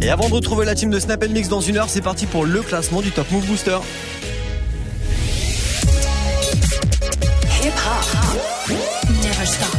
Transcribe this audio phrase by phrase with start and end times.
[0.00, 2.44] Et avant de retrouver la team de Snap Mix dans une heure, c'est parti pour
[2.44, 3.78] le classement du Top Move Booster.
[7.62, 8.70] Hip hop.
[9.22, 9.76] Never stop.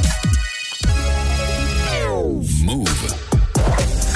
[2.63, 3.15] Move.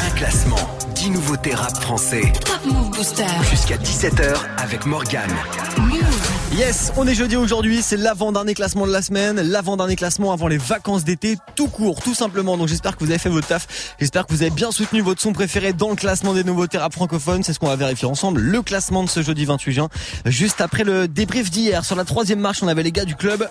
[0.06, 0.56] Un classement,
[0.96, 2.32] 10 nouveautés rap français.
[2.46, 3.26] Top Move Booster.
[3.50, 5.34] Jusqu'à 17h avec Morgane.
[5.78, 6.43] Move.
[6.56, 10.60] Yes, on est jeudi aujourd'hui, c'est l'avant-dernier classement de la semaine, l'avant-dernier classement avant les
[10.60, 12.58] vacances d'été, tout court, tout simplement.
[12.58, 15.20] Donc j'espère que vous avez fait votre taf, j'espère que vous avez bien soutenu votre
[15.20, 17.42] son préféré dans le classement des nouveautés rap francophones.
[17.42, 19.90] C'est ce qu'on va vérifier ensemble, le classement de ce jeudi 28 juin.
[20.26, 23.50] Juste après le débrief d'hier, sur la troisième marche, on avait les gars du club.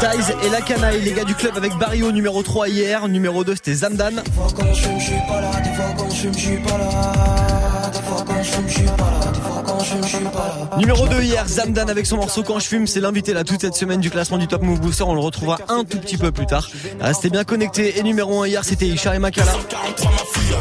[0.00, 3.54] Taïs et la canaille, les gars du club avec Barrio numéro 3 hier, numéro 2
[3.54, 4.22] c'était Zamdan.
[10.78, 13.74] Numéro 2 hier, Zamdan avec son morceau Quand je fume, c'est l'invité là toute cette
[13.74, 16.46] semaine du classement du Top Move Booster, on le retrouvera un tout petit peu plus
[16.46, 16.68] tard.
[17.00, 19.52] Restez bien connectés et numéro 1 hier c'était Isha et Makala.
[19.52, 20.56] 243 ma fille,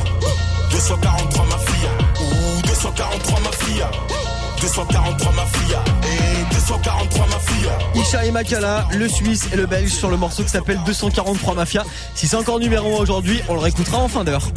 [0.71, 1.89] 243 ma fille,
[2.21, 3.83] ouh, 243 ma fille,
[4.61, 5.75] 243 ma fille,
[6.67, 7.69] 243 ma fille.
[7.93, 11.83] Isha et Makala, le Suisse et le Belge sur le morceau qui s'appelle 243 Mafia.
[12.15, 14.49] Si c'est encore numéro 1 aujourd'hui, on le réécoutera en fin d'heure.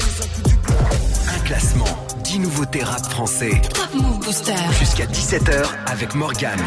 [1.36, 1.84] Un classement,
[2.24, 3.60] 10 nouveautés rap français.
[3.74, 4.54] Top Move Booster.
[4.78, 6.58] Jusqu'à 17h avec Morgane.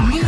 [0.00, 0.20] Move.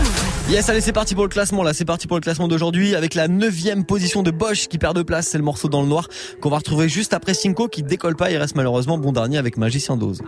[0.48, 1.62] Yes, allez, c'est parti pour le classement.
[1.62, 4.96] Là, c'est parti pour le classement d'aujourd'hui avec la neuvième position de Bosch qui perd
[4.96, 5.28] de place.
[5.28, 6.08] C'est le morceau dans le noir
[6.40, 8.30] qu'on va retrouver juste après Cinco qui décolle pas.
[8.30, 10.22] Il reste malheureusement bon dernier avec Magicien Dose.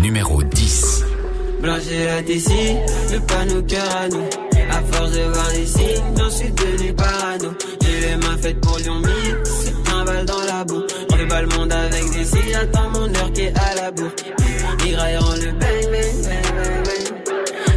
[0.00, 1.04] Numéro 10.
[1.60, 2.76] Blanchir la ici,
[3.12, 4.24] le panneau cœur à nous.
[4.70, 7.50] À force de voir des signes, j'en suis devenu parano.
[7.82, 10.82] J'ai les mains faites pour Lyon Mix, un bal dans la boue.
[11.10, 13.90] On fait pas le monde avec des signes, j'attends mon heure qui est à la
[13.90, 14.12] bourre.
[14.86, 17.04] Ils grailleront le bang bang bang bang bang.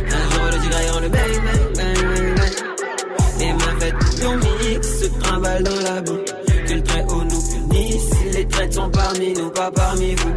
[0.08, 2.56] Un jour le grailleront le bang bang bang bang bang.
[3.40, 6.20] Les mains faites pour Lyon Mix, se trimballe dans la boue.
[6.68, 10.34] Que le très haut nous punisse, les traites sont parmi nous, pas parmi vous.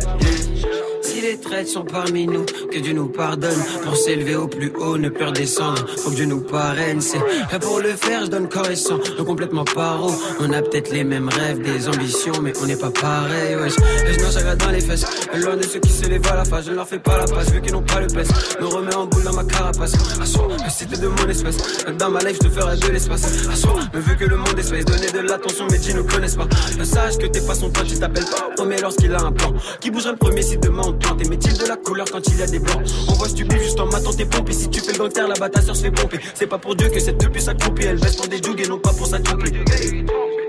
[1.66, 3.58] Sont parmi nous, que Dieu nous pardonne.
[3.82, 5.84] Pour s'élever au plus haut, ne plus redescendre.
[5.98, 7.00] Faut que Dieu nous parraine.
[7.00, 7.18] C'est
[7.60, 8.98] pour le faire, je donne corps et sang.
[9.24, 10.12] Complètement paro.
[10.40, 13.56] On a peut-être les mêmes rêves, des ambitions, mais on n'est pas pareil.
[13.56, 13.72] Wesh,
[14.06, 15.04] je n'en chagrin dans les fesses.
[15.34, 17.24] Loin de ceux qui se lèvent à la face, je ne leur fais pas la
[17.24, 18.28] passe, vu qu'ils n'ont pas le pèse.
[18.60, 19.94] Me remets en boule dans ma carapace.
[20.20, 21.56] Assois, c'était de mon espèce.
[21.98, 23.24] Dans ma life, je te ferai de l'espace.
[23.50, 26.36] Assois, mais vu que le monde est space, donner de l'attention, mais tu nous connaissent
[26.36, 26.48] pas.
[26.84, 29.52] Sache que t'es pas son pote, tu t'appelles pas au premier lorsqu'il a un plan.
[29.80, 32.42] Qui bougera le premier si demain on te plante De la couleur quand il y
[32.42, 34.98] a des blancs On voit stupide juste en matant tes pompes si tu fais le
[34.98, 37.84] gangster là-bas ta soeur se fait pomper C'est pas pour Dieu que cette puce s'accroupit
[37.84, 39.52] Elle baisse pour des jugs et non pas pour s'accoupler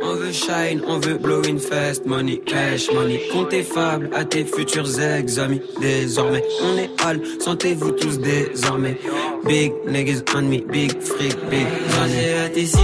[0.09, 3.19] on veut shine, on veut blow in fast, money, cash, money.
[3.33, 5.61] Comptez fable à tes futurs ex-amis.
[5.81, 8.97] Désormais, on est hal, sentez-vous tous désormais.
[9.45, 11.67] Big niggas on me, big freak, big
[11.99, 12.51] money.
[12.55, 12.77] J'ai ici,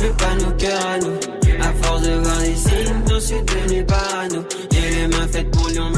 [0.00, 1.40] mais pas nos cœurs à nous.
[1.60, 4.44] À force de voir des signes, j'en suis devenu parano.
[4.70, 5.90] J'ai les mains faites pour Lyon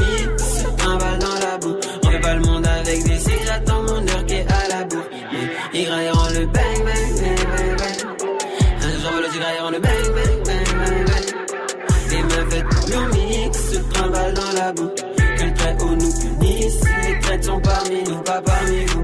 [14.71, 19.03] Que le très haut nous punisse, les traites sont parmi nous, pas parmi vous.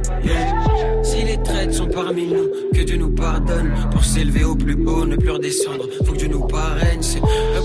[1.04, 2.48] Si les traites sont parmi nous,
[3.92, 5.86] Pour s'élever au plus haut, ne plus redescendre.
[6.06, 7.02] Faut que Dieu nous parraine.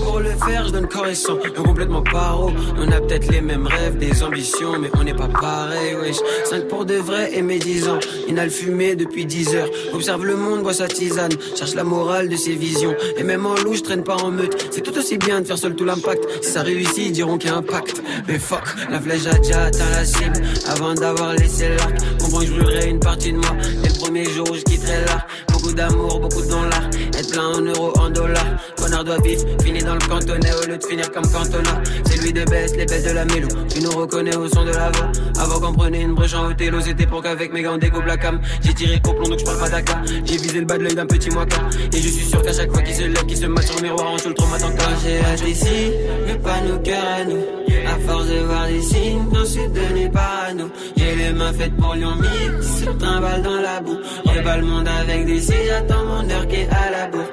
[0.03, 1.37] Pour le faire, je donne corps et sang.
[1.55, 2.51] Complètement paro.
[2.77, 6.17] On a peut-être les mêmes rêves, des ambitions, mais on n'est pas pareil, wesh.
[6.45, 7.99] 5 pour de vrai et mes 10 ans.
[8.27, 9.69] Inhale fumé depuis 10 heures.
[9.93, 11.31] Observe le monde, boit sa tisane.
[11.55, 12.95] Cherche la morale de ses visions.
[13.17, 14.67] Et même en loup, je traîne pas en meute.
[14.71, 16.23] C'est tout aussi bien de faire seul tout l'impact.
[16.41, 18.01] Si ça réussit, ils diront qu'il y a un pacte.
[18.27, 20.41] Mais fuck, la flèche a déjà atteint la cible.
[20.67, 23.55] Avant d'avoir laissé l'arc, comprends que je brûlerai une partie de moi.
[23.83, 25.25] Dès le premier jour où je quitterai là.
[25.65, 26.89] Beaucoup d'amour, beaucoup de dollars.
[27.17, 28.45] Être plein en euros, en dollars.
[28.85, 31.81] Connard doit vif, finir dans le cantonnet au lieu de finir comme cantona.
[32.05, 33.47] C'est lui de baisse, les baisses de la mélo.
[33.67, 35.11] Tu nous reconnais au son de la voix.
[35.39, 38.15] Avant qu'on prenait une brèche en hôtel, c'était pour qu'avec mes gants on découpe la
[38.15, 38.39] cam.
[38.61, 40.01] J'ai tiré au plomb donc je parle pas d'aka.
[40.23, 41.57] J'ai visé le bas de l'œil d'un petit moika.
[41.93, 43.81] Et je suis sûr qu'à chaque fois qu'il se lève, qu'il se match sur le
[43.81, 45.91] miroir, on se le trauma tant quand j'ai hâte ici,
[46.27, 47.65] mais pas nos cœurs à nous.
[47.87, 50.69] À force de voir des signes, j'en suis devenu parano.
[50.97, 53.97] J'ai les mains faites pour Lyon Mix, se trimballe dans la boue.
[54.25, 57.24] On pas le monde avec des signes, j'attends mon heure qui est à la bourre.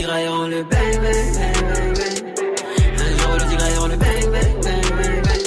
[0.00, 2.16] Ils grailleront le bang bang bang bang bang.
[2.96, 5.44] Un jour le grailleront le bang bang bang bang bang.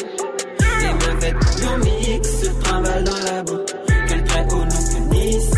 [0.79, 3.65] Les mains faites Lyon Mix, se trimballe dans la boue.
[4.07, 5.51] Que le très haut nous punisse,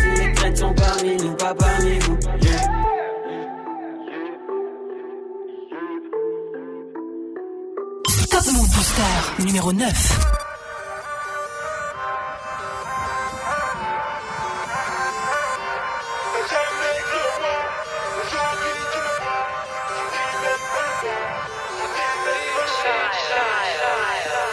[0.44, 2.18] les sont parmi nous, pas parmi vous.
[2.40, 2.62] Yeah.
[8.30, 10.45] Top Move Booster numéro 9.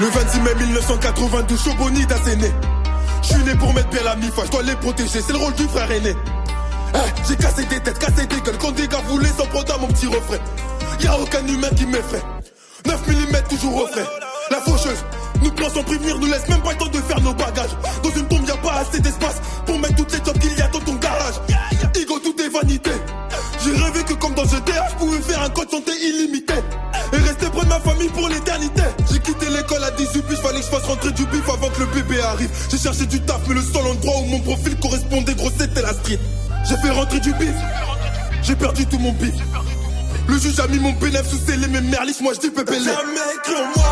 [0.03, 2.51] Le 26 mai 1992, Choboni d'Asséné.
[3.21, 5.53] Je suis né pour mettre bien la mifa, je dois les protéger, c'est le rôle
[5.53, 6.13] du frère aîné.
[6.93, 9.77] Eh, j'ai cassé des têtes, cassé des gueules, quand des gars voulaient s'en prendre à
[9.77, 10.39] mon petit refrain.
[10.99, 12.21] Y'a aucun humain qui m'effraie.
[12.85, 14.05] 9 mm toujours au frais.
[14.51, 15.05] La faucheuse,
[15.41, 17.71] nous plans sans prévenir, nous laisse même pas le temps de faire nos bagages.
[18.03, 20.67] Dans une tombe, y'a pas assez d'espace pour mettre toutes les jobs qu'il y a
[20.67, 21.35] dans ton garage.
[21.95, 22.91] Ego, tout est vanité.
[23.63, 26.53] J'ai rêvé que comme dans GTA, je pouvais faire un code santé illimité.
[27.13, 28.83] Et rester près de ma famille pour l'éternité.
[29.11, 31.79] J'ai quitté l'école à 18 puis fallait que je fasse rentrer du bif avant que
[31.79, 32.49] le bébé arrive.
[32.71, 35.93] J'ai cherché du taf, mais le seul endroit où mon profil correspondait, gros, c'était la
[35.93, 36.19] street.
[36.67, 37.53] J'ai fait rentrer du bif.
[38.41, 39.35] J'ai perdu tout mon bif.
[40.27, 42.73] Le juge a mis mon bénéfice sous scellé, mais merlis, moi je dis pépé.
[42.73, 42.95] Jamais
[43.43, 43.82] cru en moi.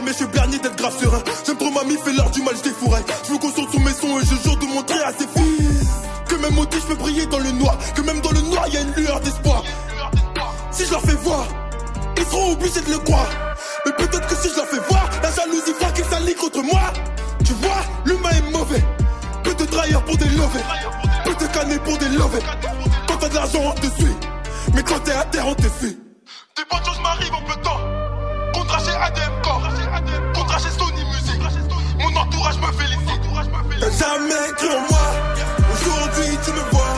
[0.00, 1.22] Mais je suis bernier d'être grave serein.
[1.46, 3.04] J'aime trop mamie, fait l'heure du mal, je défouraille.
[3.26, 5.86] Je me concentre sur mes sons et je jure de montrer à ses fils
[6.28, 8.76] que même maudit je peux briller dans le noir, que même dans le noir y
[8.76, 9.62] a une lueur d'espoir.
[10.70, 11.46] Si je leur fais voir,
[12.16, 13.28] ils seront obligés de le croire.
[13.84, 16.92] Mais peut-être que si je leur fais voir, la jalousie fera qu'ils s'allient contre moi.
[17.44, 18.82] Tu vois, l'humain est mauvais.
[19.44, 20.64] Peut te trahir pour des lovés,
[21.24, 22.42] peut te canner pour des lovés.
[23.08, 24.16] Quand t'as de l'argent, on te suit.
[24.74, 26.01] Mais quand t'es à terre, on te fuit.
[30.78, 31.40] Sony Music.
[31.98, 33.22] Mon entourage me félicite.
[33.80, 35.06] T'as jamais cru en moi.
[35.74, 36.94] Aujourd'hui, tu me vois.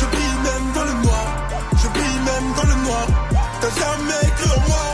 [0.00, 1.24] Je brille même dans le noir.
[1.82, 3.06] Je brille même dans le noir.
[3.60, 4.86] T'as jamais cru en moi.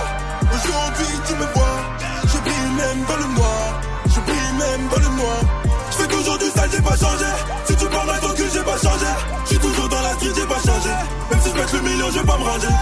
[0.54, 1.76] Aujourd'hui, tu me vois.
[2.24, 3.80] Je brille même dans le noir.
[4.06, 5.38] Je brille même dans le noir.
[5.90, 7.30] Je fais toujours du sale, j'ai pas changé.
[7.66, 9.10] Si tu parles ton cul, j'ai pas changé.
[9.44, 10.94] Je suis toujours dans la street, j'ai pas changé.
[11.30, 12.77] Même si je le million, je vais pas me ranger.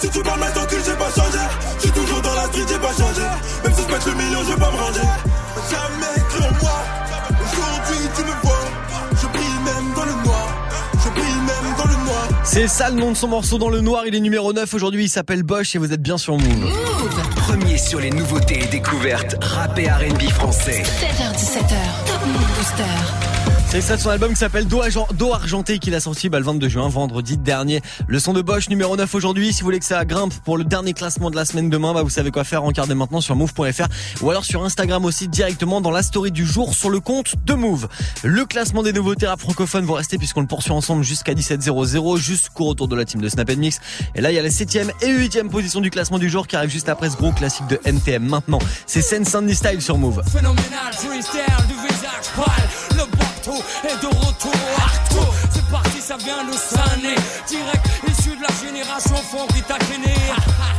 [0.00, 1.38] Si tu parles mal ton cul, j'ai pas changé.
[1.76, 3.22] Je suis toujours dans la street, j'ai pas changé.
[3.64, 5.08] Même si je pète le million, je vais pas me ranger.
[5.70, 6.78] Jamais cru en moi.
[7.42, 8.60] Aujourd'hui, tu me vois.
[9.20, 10.48] Je brille même dans le noir.
[11.04, 12.28] Je brille même dans le noir.
[12.44, 15.04] C'est ça le nom de son morceau dans le noir, il est numéro 9 aujourd'hui,
[15.04, 16.72] il s'appelle Bosch et vous êtes bien sur Move.
[17.36, 20.82] Premier sur les nouveautés et découvertes rap et R&B français.
[20.82, 23.17] 7h17h, Top Move Booster.
[23.70, 26.44] C'est ça son album qui s'appelle Do, Argen- Do Argenté qu'il a sorti bah, le
[26.46, 27.82] 22 juin, vendredi dernier.
[28.06, 29.52] Le son de Bosch numéro 9 aujourd'hui.
[29.52, 32.02] Si vous voulez que ça grimpe pour le dernier classement de la semaine demain, bah,
[32.02, 32.62] vous savez quoi faire.
[32.62, 33.86] Regardez maintenant sur move.fr
[34.22, 37.52] ou alors sur Instagram aussi directement dans la story du jour sur le compte de
[37.52, 37.88] Move.
[38.24, 42.64] Le classement des nouveautés rap francophones vont rester puisqu'on le poursuit ensemble jusqu'à 17.00 jusqu'au
[42.64, 43.80] retour de la team de Snap Mix.
[44.14, 46.56] Et là, il y a la 7ème et 8ème position du classement du jour qui
[46.56, 48.24] arrive juste après ce gros classique de NTM.
[48.26, 50.22] Maintenant, c'est Sen Sandy Style sur Move.
[53.48, 57.14] Le est de retour, Arto, c'est parti, ça vient de Sané,
[57.46, 60.12] direct issu de la génération Fonri Takene.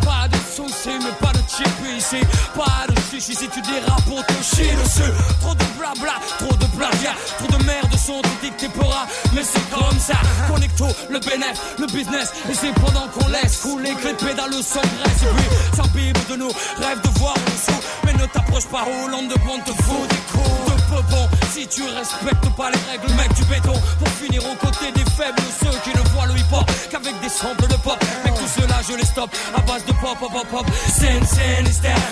[0.05, 2.21] Pas de soucis, mais pas de chip ici,
[2.55, 5.11] pas de chichi si tu dérapes pour te chier dessus.
[5.41, 9.99] Trop de blabla, trop de plagiat, trop de merde sont dictés pora, mais c'est comme
[9.99, 10.15] ça.
[10.47, 14.81] Connecto, le bénéf, le business, et c'est pendant qu'on laisse couler que les pédales sans
[14.81, 15.23] graisse.
[15.23, 19.29] Et puis, s'imbibe de nous, rêve de voir en dessous, mais ne t'approche pas Hollande
[19.29, 20.68] de bon te fout des coups
[21.09, 21.27] bon.
[21.51, 25.41] Si tu respectes pas les règles, mec du béton, pour finir aux côtés des faibles,
[25.61, 27.97] ceux qui ne voient le hip-hop qu'avec des samples de pop.
[28.25, 30.65] Mec, tout cela, je les stoppe à base de pop, pop, pop, pop.
[30.87, 31.67] Scène, scène,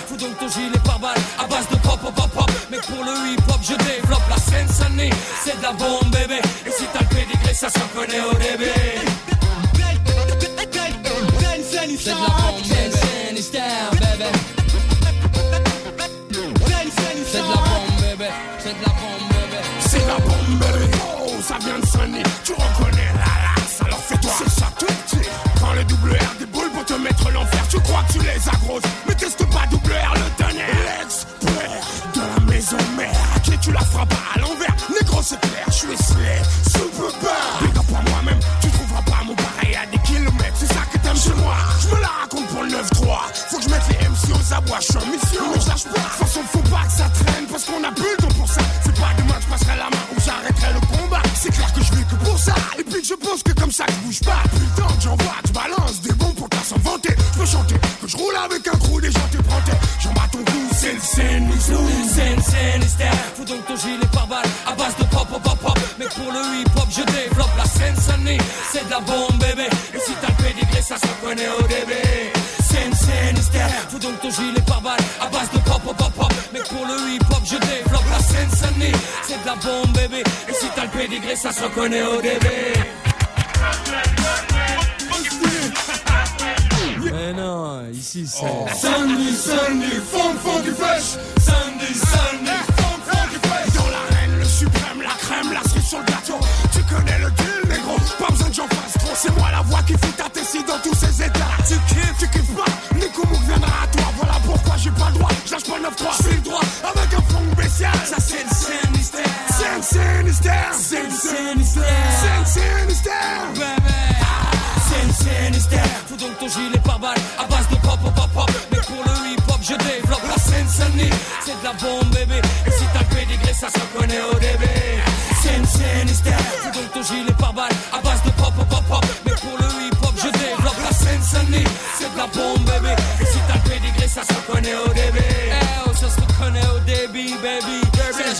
[0.07, 2.51] fous donc ton gilet par balle à base de pop, pop, pop, pop.
[2.71, 5.09] Mec, pour le hip-hop, je développe la scène, sonnerie,
[5.43, 6.39] c'est de la bombe, bébé.
[6.65, 8.71] Et si t'as le pédigré, ça se reconnaît au début.
[11.99, 14.56] C'est de la bombe, bébé.
[18.59, 19.61] C'est de la bombe, bébé.
[19.79, 20.91] C'est la bombe, bébé.
[21.19, 22.23] Oh, ça vient de sonner.
[22.43, 22.76] Tu reconnais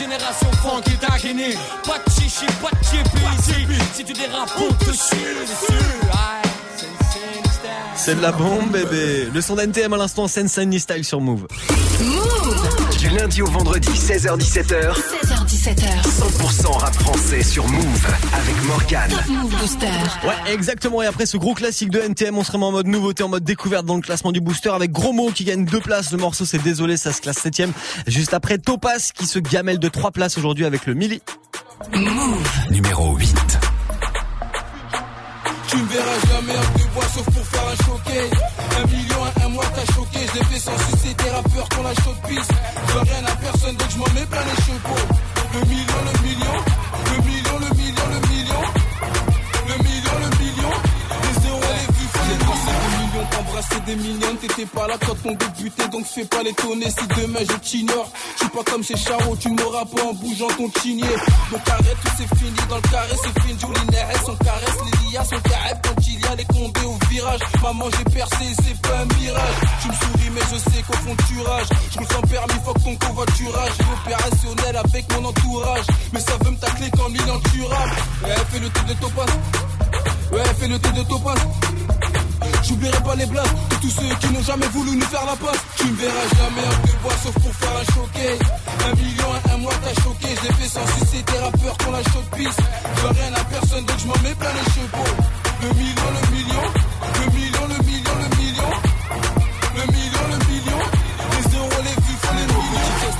[0.08, 1.54] Génération funky taquini.
[1.84, 3.68] Pas de chichi, pas de chippy ici.
[3.94, 5.84] Si tu dérapes, on te chie dessus.
[6.14, 6.50] Aïe,
[7.96, 9.28] c'est de la bombe, bébé.
[9.34, 11.48] Le son d'NTM à l'instant, Sense Style sur Move.
[13.08, 16.04] Du lundi au vendredi, 16h-17h, 16h17h.
[16.04, 19.88] 100% rap français sur Move avec Move Booster.
[20.26, 21.02] Ouais, exactement.
[21.02, 23.86] Et après ce gros classique de NTM, on serait en mode nouveauté, en mode découverte
[23.86, 26.12] dans le classement du booster avec Gros Mot qui gagne deux places.
[26.12, 27.72] Le morceau, c'est désolé, ça se classe septième.
[28.08, 31.22] Juste après Topaz qui se gamelle de trois places aujourd'hui avec le Mili.
[32.70, 33.67] Numéro 8.
[35.68, 38.20] Tu me verras jamais en deux bois sauf pour faire un choqué.
[38.80, 41.84] Un million à un mois t'as choqué, je l'ai fait sans sucer des rappeurs qu'on
[41.84, 41.94] la
[42.28, 42.52] piste.
[42.88, 45.08] Je rien à personne donc je m'en mets plein les chevaux.
[45.54, 46.58] Le million, le million,
[53.58, 57.22] millions, t'embrasser des mignonnes, t'étais pas là quand on débutait, donc fais pas l'étonner si
[57.22, 58.10] demain je t'ignore.
[58.36, 61.08] Je suis pas comme ces charros, tu m'auras pas en bougeant ton chigné.
[61.52, 63.58] Donc arrête, tout c'est fini, dans le carré c'est fini,
[63.92, 67.40] Neres, on caresse les lias, on caresse quand il y a les condés au virage.
[67.64, 69.56] Maman, j'ai percé, c'est pas un mirage.
[69.82, 71.68] Tu me souris, mais je sais qu'au fond tu rages.
[71.94, 73.72] Je me sens permis, faut que ton covoiturage.
[74.06, 75.86] Opérationnel avec mon entourage.
[76.14, 77.10] Mais ça veut me tacler quand
[77.52, 77.92] tu rames.
[78.24, 79.26] Ouais, fais le tour de topaz.
[80.32, 81.38] Ouais, fais le tour de topaz.
[82.64, 85.62] J'oublierai pas les blagues de tous ceux qui n'ont jamais voulu nous faire la passe.
[85.78, 88.30] Tu me verras jamais en deux bois sauf pour faire un choqué.
[88.90, 90.28] Un million à un mois t'as choqué.
[90.36, 92.62] Je l'ai fait sans sucer des rappeurs qu'on la chaude piste.
[92.98, 95.14] Je rien à personne donc je m'en mets plein les chevaux.
[95.64, 96.66] Le million, le million,
[97.18, 98.16] le million, le million.
[98.22, 99.37] Le million,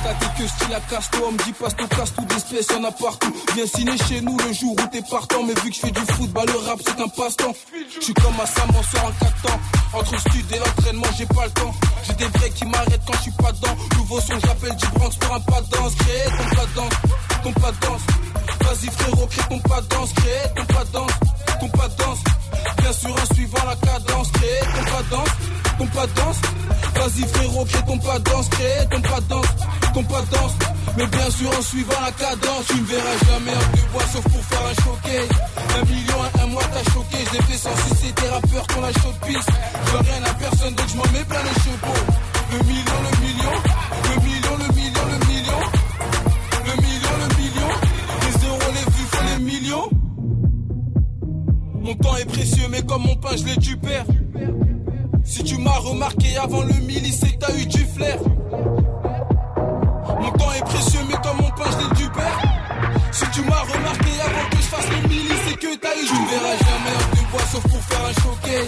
[0.08, 1.28] testes ta que style à casse-toi.
[1.28, 3.32] On me dit passe tout, casse tout d'espèces, y'en a partout.
[3.54, 5.42] Viens signer chez nous le jour où t'es partant.
[5.42, 7.54] Mais vu que je fais du foot, bah le rap c'est un passe-temps.
[7.94, 9.60] Je suis comme un Sam, on sort en 4 temps.
[9.94, 11.74] Entre stud et l'entraînement, j'ai pas le temps.
[12.06, 13.76] J'ai des vrais qui m'arrêtent quand je suis pas dedans.
[13.96, 15.94] Nouveau son, j'appelle du Bronx pour un pas de danse.
[15.94, 16.92] Créer ton pas de danse,
[17.42, 18.02] ton pas de danse.
[18.60, 20.12] Vas-y frérot, crée ton pas de danse.
[20.14, 21.10] Créer ton pas de danse,
[21.60, 22.18] ton pas danse.
[22.78, 24.30] Bien sûr, en suivant la cadence.
[24.32, 25.28] Créer ton pas de danse,
[25.78, 26.36] ton pas de danse.
[26.94, 28.48] Vas-y frérot, crée ton pas danse.
[28.48, 29.46] Créer ton pas de danse,
[29.92, 30.22] ton pas.
[30.96, 32.66] Mais bien sûr, en suivant la cadence.
[32.68, 35.18] Tu me verras jamais en deux bois sauf pour faire un choqué.
[35.78, 37.18] Un million à un mois t'as choqué.
[37.26, 39.50] Je l'ai fait sans sucer des rappeurs qu'on la chaude piste.
[39.86, 42.00] Je veux rien à personne donc je m'en mets plein les chevaux.
[42.50, 43.54] Le million, le million,
[44.08, 45.60] le million, le million, le million.
[46.66, 47.70] Le million, le million.
[48.24, 49.90] Les euros, les vues, faut les millions.
[51.80, 53.78] Mon temps est précieux, mais comme mon pain, je l'ai du.
[55.24, 58.18] Si tu m'as remarqué avant le mili, c'est que t'as eu du flair.
[66.30, 68.58] Verras jamais en deux bois sauf pour faire un choqué.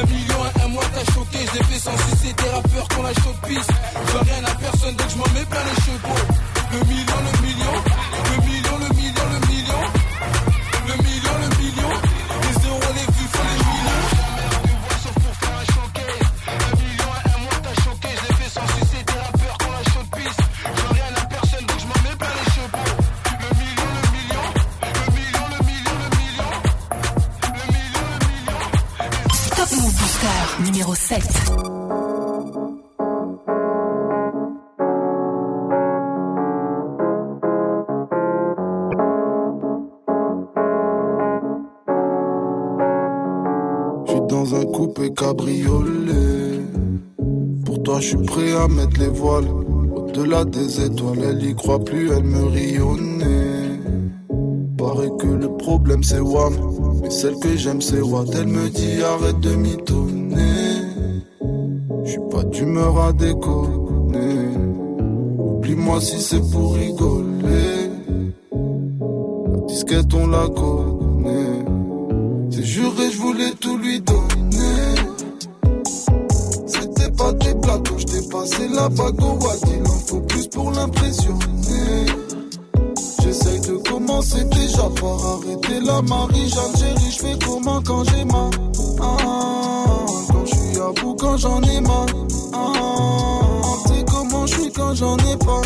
[0.00, 1.38] Un million à un mois, t'as choqué.
[1.46, 3.70] Je l'ai fait sans sucer des rappeurs qu'on la chaude piste.
[4.06, 4.54] Je rien à
[49.08, 53.80] Au-delà des étoiles, elle y croit plus, elle me rionnait.
[54.76, 56.52] Paraît que le problème c'est Wam,
[57.02, 58.28] mais celle que j'aime c'est Watt.
[58.34, 60.36] Elle me dit arrête de m'étonner.
[62.04, 64.56] Je suis pas d'humeur à déconner.
[65.38, 67.90] Oublie-moi si c'est pour rigoler.
[68.52, 71.64] La disquette on la connaît.
[72.50, 75.09] C'est juré, je voulais tout lui donner.
[78.30, 79.60] Passé la bague au Watt.
[79.66, 82.06] Il en faut plus pour l'impressionner.
[83.22, 87.10] J'essaye de commencer déjà par arrêter la Marie-Jeanne chérie.
[87.10, 88.50] Je fais comment quand j'ai mal?
[89.00, 89.16] Ah,
[90.32, 92.06] Quand je suis à bout, quand j'en ai mal
[92.52, 95.60] ah, comment je suis quand j'en ai pas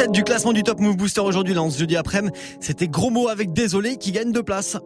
[0.00, 2.34] 7 du classement du Top Move Booster aujourd'hui, se jeudi après-midi.
[2.58, 4.78] C'était Gros Mot avec Désolé qui gagne deux places.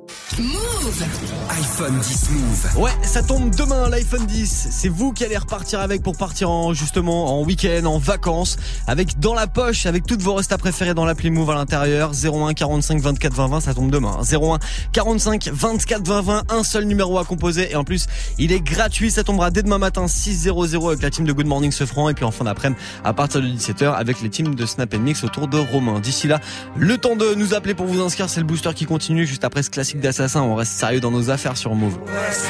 [1.51, 2.83] iPhone 10 Move.
[2.83, 4.69] Ouais, ça tombe demain, l'iPhone 10.
[4.73, 8.57] C'est vous qui allez repartir avec pour partir en, justement, en week-end, en vacances,
[8.89, 12.11] avec dans la poche, avec toutes vos restas préférés dans l'appli Move à l'intérieur.
[12.11, 14.19] 01 45 24 20 20, ça tombe demain.
[14.21, 14.25] hein.
[14.25, 14.59] 01
[14.93, 18.07] 45 24 20 20, un seul numéro à composer et en plus,
[18.39, 19.13] il est gratuit.
[19.13, 22.15] Ça tombera dès demain matin 6 00 avec la team de Good Morning Sefran et
[22.15, 25.47] puis en fin d'après-midi à partir de 17h avec les teams de Snap Mix autour
[25.47, 26.01] de Romain.
[26.01, 26.41] D'ici là,
[26.77, 29.63] le temps de nous appeler pour vous inscrire, c'est le booster qui continue juste après
[29.63, 30.24] ce classique d'assassin.
[30.37, 31.99] On reste sérieux dans nos affaires sur Move.
[32.07, 32.47] reste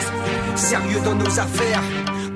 [0.55, 1.83] sérieux dans nos affaires,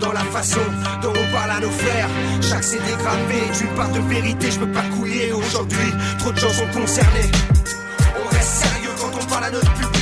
[0.00, 0.60] dans la façon
[1.00, 2.08] dont on parle à nos frères.
[2.42, 5.92] Chaque CD gravé est une part de vérité, je peux pas couiller aujourd'hui.
[6.18, 7.30] Trop de gens sont concernés.
[8.20, 9.97] On reste sérieux quand on parle à notre public,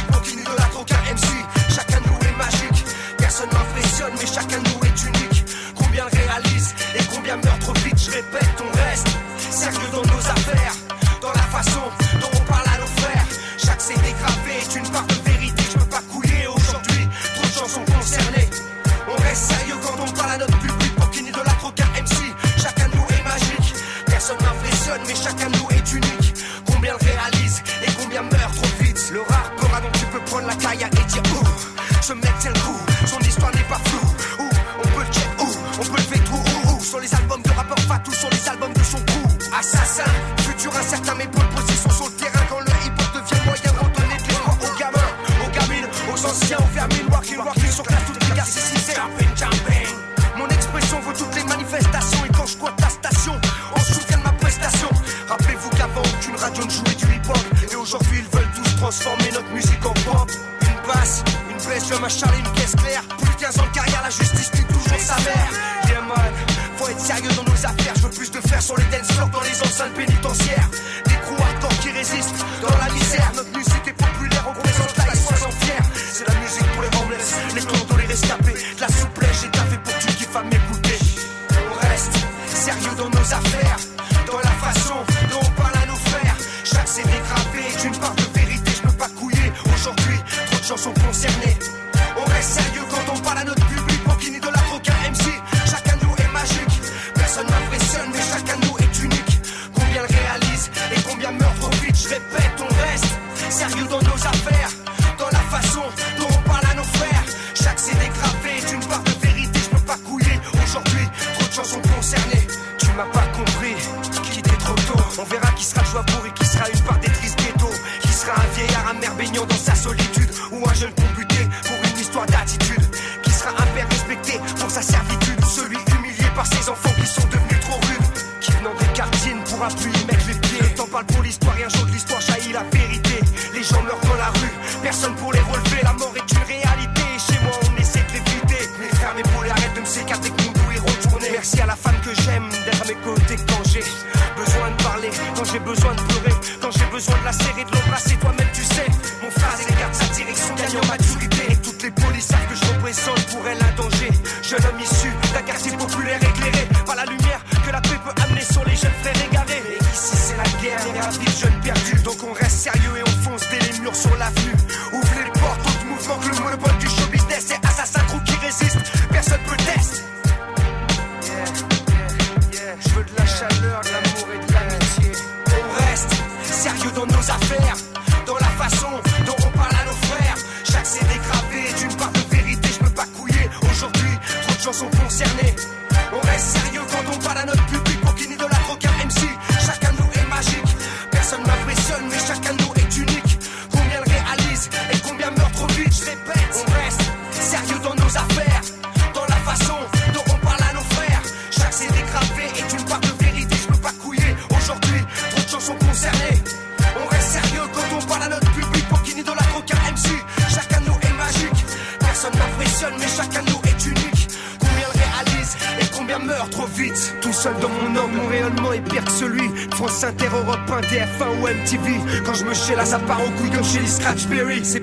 [37.96, 39.28] Fatou, sur les albums de son coup.
[39.58, 40.04] Assassin,
[40.40, 44.16] futur incertain, mais bonne position sur le terrain quand le hip-hop devient moyen de redonner
[44.18, 48.28] de l'espoir aux gamins, aux gamines, aux anciens, aux vermines, walking, walking sur classe, toutes
[48.28, 49.88] les gars, c'est Jumping, jumping.
[50.36, 53.32] Mon expression vaut toutes les manifestations et quand je squatte la station,
[53.72, 54.88] on de ma prestation.
[55.28, 57.38] Rappelez-vous qu'avant aucune radio ne jouait du hip-hop
[57.72, 60.30] et aujourd'hui ils veulent tous transformer notre musique en pop.
[60.60, 63.02] Une basse, une baisse, je m'achale une caisse claire.
[63.16, 64.50] Plus de 15 ans de carrière, la justice
[68.66, 70.25] sur les dance floors dans les.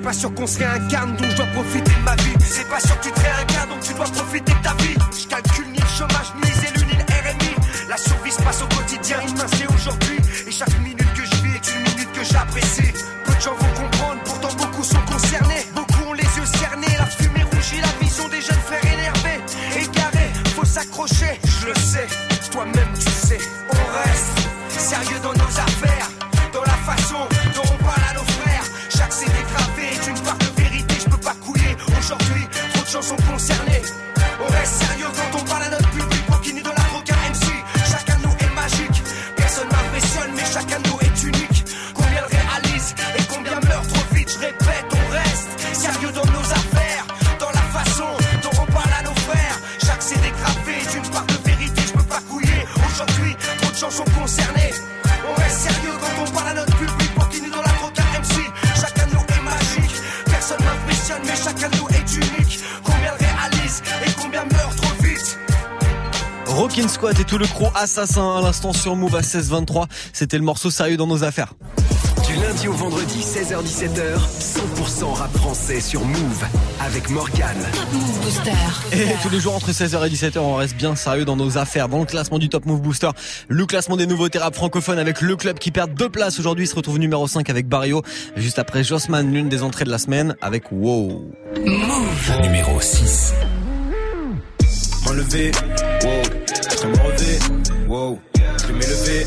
[0.04, 1.83] pas sûr qu'on se réincarne, donc je dois profiter
[66.56, 69.86] Rockin' Squad et tout le crew assassin à l'instant sur Move à 16-23.
[70.14, 71.54] C'était le morceau sérieux dans nos affaires.
[72.28, 76.46] Du lundi au vendredi, 16h-17h, 100% rap français sur Move
[76.80, 77.58] avec Morgan.
[77.92, 78.52] Move Booster.
[78.92, 81.90] Et tous les jours entre 16h et 17h, on reste bien sérieux dans nos affaires,
[81.90, 83.10] dans le classement du Top Move Booster,
[83.48, 86.76] le classement des nouveaux rap francophones avec le club qui perd deux places aujourd'hui, se
[86.76, 88.04] retrouve numéro 5 avec Barrio,
[88.36, 91.32] juste après Jossman, l'une des entrées de la semaine avec Wow.
[91.66, 93.34] Move numéro 6
[96.84, 97.40] sans me relever.
[97.88, 99.26] Wow, je vais m'élever.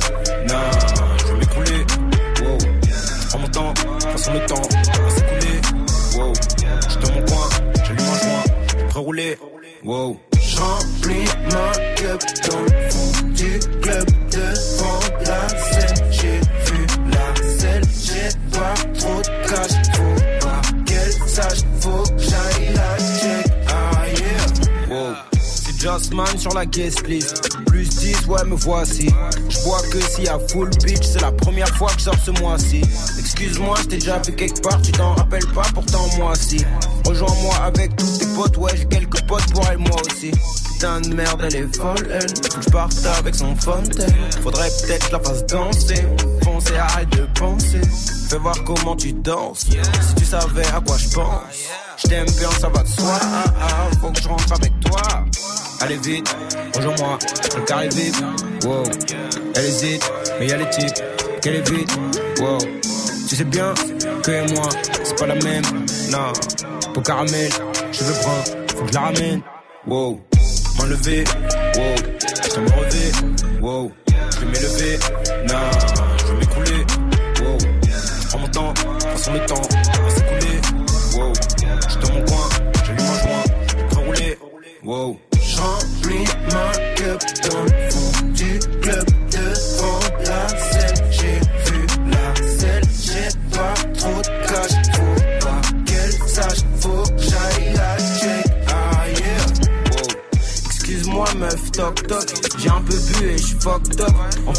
[0.48, 0.54] Non,
[1.18, 1.86] je vais m'écrouler.
[2.42, 2.58] Wow,
[3.28, 4.62] prends mon temps, façon le temps
[5.02, 5.60] va s'écouler.
[6.16, 6.32] Wow,
[6.90, 7.48] je dans mon coin,
[7.84, 9.38] j'allume un joint, prêt rouler.
[9.84, 15.05] Wow, j'remplis ma cup dans le fond du club de France.
[25.86, 27.48] Justman sur la guest list.
[27.66, 29.08] Plus 10, ouais, me voici.
[29.48, 32.32] Je vois que si à full pitch, c'est la première fois que je sors ce
[32.42, 32.82] mois-ci.
[33.20, 36.64] Excuse-moi, je t'ai déjà vu quelque part, tu t'en rappelles pas, pourtant moi si.
[37.04, 40.32] Rejoins-moi avec tous tes potes, ouais, j'ai quelques potes pour elle, moi aussi.
[40.72, 42.26] Putain de merde, elle est folle, elle.
[42.60, 44.12] Je parte avec son fontaine.
[44.42, 46.04] Faudrait peut-être la fasse danser.
[46.42, 47.80] Fonce et arrête de penser.
[48.28, 49.60] Fais voir comment tu danses.
[49.60, 51.42] Si tu savais à quoi je pense.
[52.02, 53.18] Je t'aime bien, ça va de soi.
[53.22, 55.00] Ah, ah, faut que je rentre avec toi
[55.80, 56.36] allez vite,
[56.74, 57.18] rejoins-moi,
[57.56, 58.14] le carré vide,
[58.64, 58.82] wow.
[59.54, 61.02] Elle hésite, mais y'a les types,
[61.42, 61.90] qu'elle est vite,
[62.40, 62.58] wow.
[63.28, 63.74] Tu sais bien
[64.22, 64.68] que et moi,
[65.04, 65.64] c'est pas la même,
[66.10, 66.32] non.
[66.94, 67.50] Pour caramel,
[67.92, 69.42] je veux brun, faut que je la ramène,
[69.86, 70.20] wow.
[70.78, 71.24] M'enlever,
[71.76, 71.94] wow.
[72.54, 73.12] Je me relever,
[73.60, 73.92] wow.
[74.08, 74.98] Je vais m'élever,
[75.48, 75.70] non.
[76.18, 76.86] Je vais m'écouler,
[77.42, 77.58] wow.
[78.28, 79.85] Prends mon temps, prends le temps.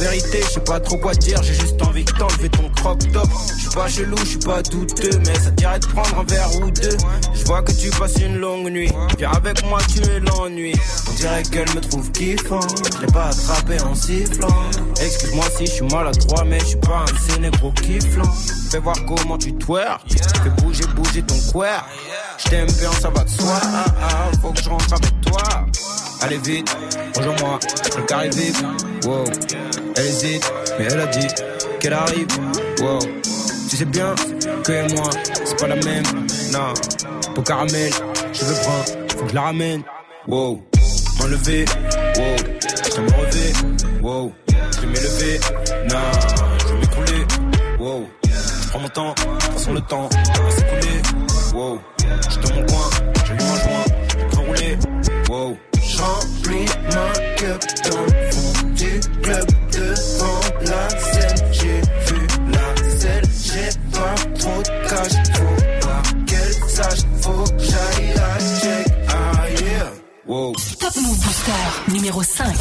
[0.10, 3.28] Vérité, je sais pas trop quoi dire, j'ai juste envie de t'enlever ton crop top.
[3.56, 6.50] Je suis pas chelou, je suis pas douteux, mais ça dirait de prendre un verre
[6.62, 6.98] ou deux.
[7.34, 8.92] Je vois que tu passes une longue nuit.
[9.18, 10.74] Viens avec moi, tu es l'ennui.
[11.10, 12.60] On dirait qu'elle me trouve kiffant.
[12.94, 14.64] Je l'ai pas attrapé en sifflant.
[15.02, 18.32] Excuse-moi si je suis maladroit, mais je suis pas un sénégro kifflant.
[18.72, 20.02] Fais voir comment tu twerk.
[20.44, 21.86] Fais bouger, bouger ton queer.
[22.38, 23.60] Je t'aime bien, ça va de soi.
[23.64, 25.42] Ah, ah, faut que je rentre avec toi.
[26.22, 26.76] Allez vite,
[27.16, 27.60] rejoins-moi,
[27.96, 28.64] le carré vite.
[29.06, 29.26] Wow,
[30.02, 31.28] hésite, mais elle a dit
[31.80, 32.28] qu'elle arrive.
[32.80, 33.00] Wow,
[33.70, 34.14] tu sais bien
[34.64, 35.10] que moi,
[35.46, 36.04] c'est pas la même.
[36.52, 36.74] Non,
[37.34, 37.92] pour caramel,
[38.34, 39.84] je veux prendre, faut que je la ramène.
[40.28, 40.62] Wow,
[41.20, 41.66] m'enlever.
[42.18, 42.36] Wow,
[42.96, 43.54] je me relever.
[44.02, 45.40] Wow, je vais m'élever.
[45.90, 45.98] Non,
[46.60, 47.26] je vais m'écrouler.
[47.80, 48.08] Wow,
[48.70, 49.16] prends mon temps,
[49.54, 51.02] façon le temps va s'écouler.
[51.54, 51.80] Wow,
[52.30, 52.90] je dans mon coin,
[53.26, 53.86] je lui un joint,
[54.32, 54.78] je rouler.
[55.30, 55.58] Wow.
[55.98, 59.57] Remplis ma cup dans le fond du club
[60.88, 61.38] la scène.
[61.52, 65.14] J'ai vu la scène, j'ai pas trop de cash.
[65.34, 68.88] Faut pas qu'elle sache, faut j'aille la check.
[69.10, 69.28] Ah.
[70.28, 70.54] Wow.
[70.80, 72.56] Top Move Booster numéro 5.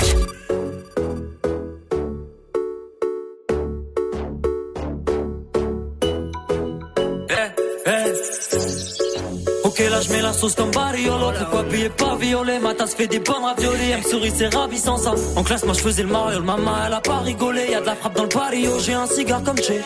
[9.78, 12.58] Ok là je mets la sauce comme Bariolo Pourquoi payer pas violet?
[12.60, 15.12] Ma tasse fait des bonnes raviolis Elle me sourit c'est ravissant ça.
[15.36, 17.66] En classe moi je faisais le mariole Maman elle a pas rigolé.
[17.70, 19.82] Y'a de la frappe dans le pario J'ai un cigare comme chez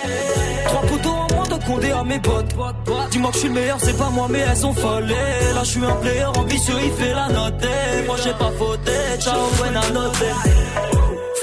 [0.66, 2.55] Trois poteaux en moins de condé à mes potes.
[3.11, 5.09] Dis-moi que je suis le meilleur c'est pas moi mais elles sont folles.
[5.09, 7.66] Là je suis un player ambitieux il fait la note.
[8.07, 10.24] Moi j'ai pas fauté Ciao buena note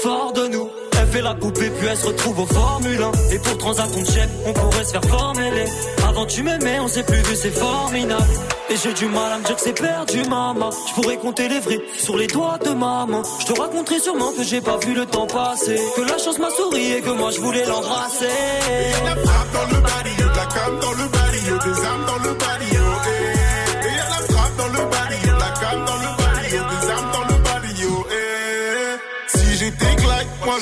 [0.02, 0.67] Fort de nous
[1.08, 4.04] fait la poupée puis elle se retrouve au Formule 1 Et pour trans à ton
[4.04, 5.64] chef on pourrait se faire former.
[6.08, 8.24] Avant tu m'aimais on s'est plus vu c'est formidable.
[8.70, 10.70] Et j'ai du mal à me dire que c'est perdu maman.
[10.88, 13.22] Je pourrais compter les vrais sur les doigts de maman.
[13.40, 15.80] Je te raconterai sûrement que j'ai pas vu le temps passer.
[15.96, 18.26] Que la chance m'a souri et que moi je voulais l'embrasser.
[19.04, 22.47] La frappe dans le barrio, de la cam dans le barrio, des armes dans le.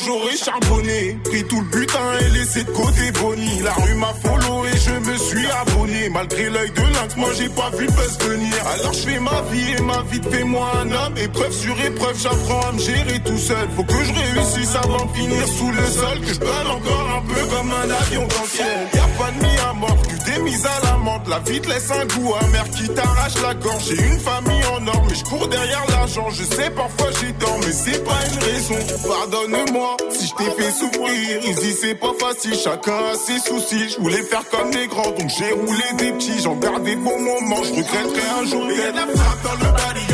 [0.07, 1.19] J'aurais charbonné.
[1.25, 3.61] Pris tout le butin et laissé de côté Bonnie.
[3.63, 6.09] La rue m'a follow et je me suis abonné.
[6.11, 8.55] Malgré l'œil de lynx, moi j'ai pas vu le buzz venir.
[8.75, 11.17] Alors je fais ma vie et ma vie fait moi un homme.
[11.17, 13.69] Épreuve sur épreuve, j'apprends à me gérer tout seul.
[13.75, 16.21] Faut que je réussisse avant de finir sous le sol.
[16.21, 18.89] Que je donne encore un peu comme un avion dans le ciel.
[18.95, 19.99] Y'a pas de mis à mort,
[20.39, 21.29] mises à la menthe.
[21.29, 23.85] La vie te laisse un goût amer qui t'arrache la gorge.
[23.89, 26.29] J'ai une famille en or, mais je cours derrière l'argent.
[26.31, 29.09] Je sais parfois j'ai tort, mais c'est pas une raison.
[29.09, 31.45] Pardonne-moi si je t'ai fait souffrir.
[31.45, 33.89] Ici c'est pas facile, chacun a ses soucis.
[33.91, 36.41] Je voulais faire comme les grands, donc j'ai roulé des petits.
[36.43, 38.71] J'en garde des bons moments, je regretterai un jour.
[38.71, 40.06] Et la frappe dans le barrio,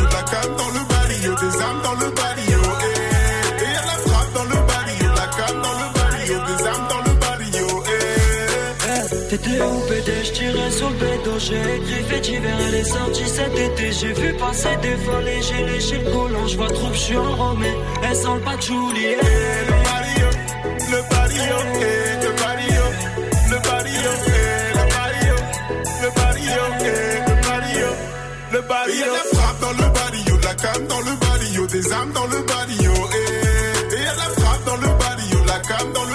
[10.82, 13.92] sur le bédo J'ai écrit fait d'hiver, elle est sortie cet été.
[13.92, 17.72] J'ai vu passer des et j'ai léché le collant Je vois trop, je suis enrhumé,
[18.02, 19.04] elle sent le patchouli
[19.70, 20.28] Le barrio,
[20.92, 22.84] le barrio, eh, le barrio,
[23.50, 25.36] le barrio, eh, le barrio,
[26.02, 27.88] le barrio, eh, le barrio,
[28.52, 28.98] le barrio.
[28.98, 32.42] Y'a la frappe dans le barrio, la cam dans le barrio, des armes dans le
[32.42, 32.92] barrio.
[33.92, 36.11] Et y'a la frappe dans le barrio, la cam dans le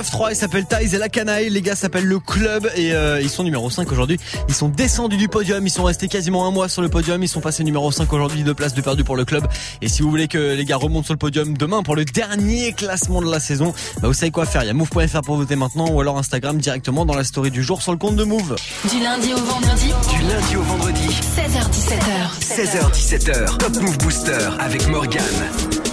[0.00, 3.28] 9-3, ils s'appellent Thaïs et la Canaille, les gars s'appellent le club et euh, ils
[3.28, 4.18] sont numéro 5 aujourd'hui.
[4.48, 7.28] Ils sont descendus du podium, ils sont restés quasiment un mois sur le podium, ils
[7.28, 9.46] sont passés numéro 5 aujourd'hui, deux places de perdu pour le club.
[9.82, 12.72] Et si vous voulez que les gars remontent sur le podium demain pour le dernier
[12.72, 15.56] classement de la saison, bah vous savez quoi faire, il y a move.fr pour voter
[15.56, 18.56] maintenant ou alors Instagram directement dans la story du jour sur le compte de Move.
[18.90, 22.38] Du lundi au vendredi, Du lundi au vendredi, 16h17h.
[22.40, 25.22] 16h17h, Top Move Booster avec Morgane.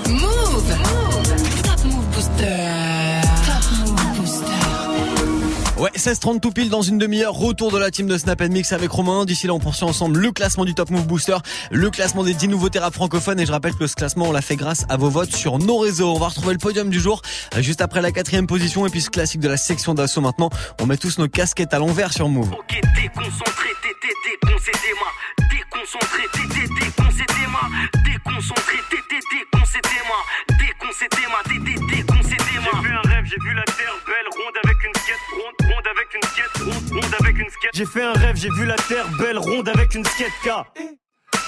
[0.08, 0.78] Move.
[1.64, 2.77] Top Move Booster.
[5.80, 8.90] Ouais, 16-30 tout pile dans une demi-heure, retour de la team de Snap Mix avec
[8.90, 9.26] Romain.
[9.26, 11.38] D'ici là, on poursuit ensemble le classement du Top Move Booster,
[11.70, 13.40] le classement des 10 nouveaux rap francophones.
[13.40, 15.78] Et je rappelle que ce classement, on l'a fait grâce à vos votes sur nos
[15.78, 16.16] réseaux.
[16.16, 17.22] On va retrouver le podium du jour,
[17.56, 18.88] euh, juste après la quatrième position.
[18.88, 20.50] Et puis ce classique de la section d'assaut maintenant,
[20.82, 22.52] on met tous nos casquettes à l'envers sur Move.
[22.54, 25.10] Ok, déconcentré, t'es déconcédé-moi.
[25.52, 27.62] Déconcentré, t'es déconcédé-moi.
[28.04, 30.18] Déconcentré, t'es déconcédé-moi.
[30.58, 32.72] Déconcédé-moi, t'es déconcédé-moi.
[32.74, 34.07] J'ai vu un rêve, j'ai vu la terre
[37.74, 40.50] J'ai fait un rêve, j'ai vu la terre belle, ronde avec une skate K.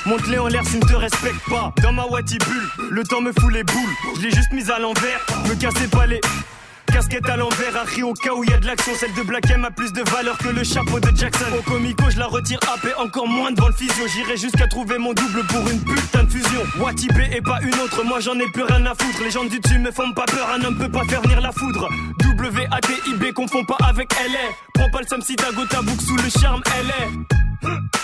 [0.05, 1.73] Monte-les en l'air s'ils ne te respectent pas.
[1.81, 2.37] Dans ma Wati
[2.89, 3.95] le temps me fout les boules.
[4.15, 6.21] Je l'ai juste mise à l'envers, me cassez pas les.
[6.91, 8.93] Casquette à l'envers, à au cas où il y a de l'action.
[8.95, 11.45] Celle de Black M a plus de valeur que le chapeau de Jackson.
[11.57, 14.07] Au comico, je la retire AP encore moins devant le physio.
[14.07, 16.61] J'irai jusqu'à trouver mon double pour une putain de fusion.
[16.79, 19.21] Wati B et pas une autre, moi j'en ai plus rien à foutre.
[19.23, 21.51] Les gens du dessus me font pas peur, un homme peut pas faire venir la
[21.51, 21.87] foudre.
[22.19, 24.53] W-A-T-I-B, confond pas avec LA.
[24.73, 27.48] Prends pas le Sam si ta boucle sous le charme, LA.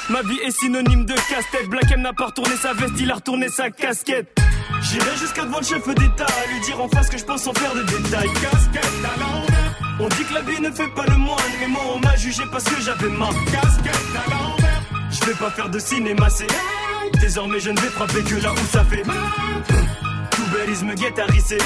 [0.10, 1.70] Ma vie est synonyme de casse-tête.
[1.70, 4.38] Black M n'a pas retourné sa veste, il a retourné sa casquette.
[4.82, 7.54] J'irai jusqu'à devant le chef d'État à lui dire en face que je pense en
[7.54, 8.30] faire de détails.
[8.34, 9.16] Casquette à.
[9.98, 12.44] On dit que la vie ne fait pas le moine, mais moi on m'a jugé
[12.52, 14.82] parce que j'avais ma casquette à l'envers.
[15.10, 16.48] Je vais pas faire de cinéma, c'est
[17.22, 19.04] Désormais je ne vais frapper que là où ça fait
[20.32, 21.58] Tout bellisme guette à risser.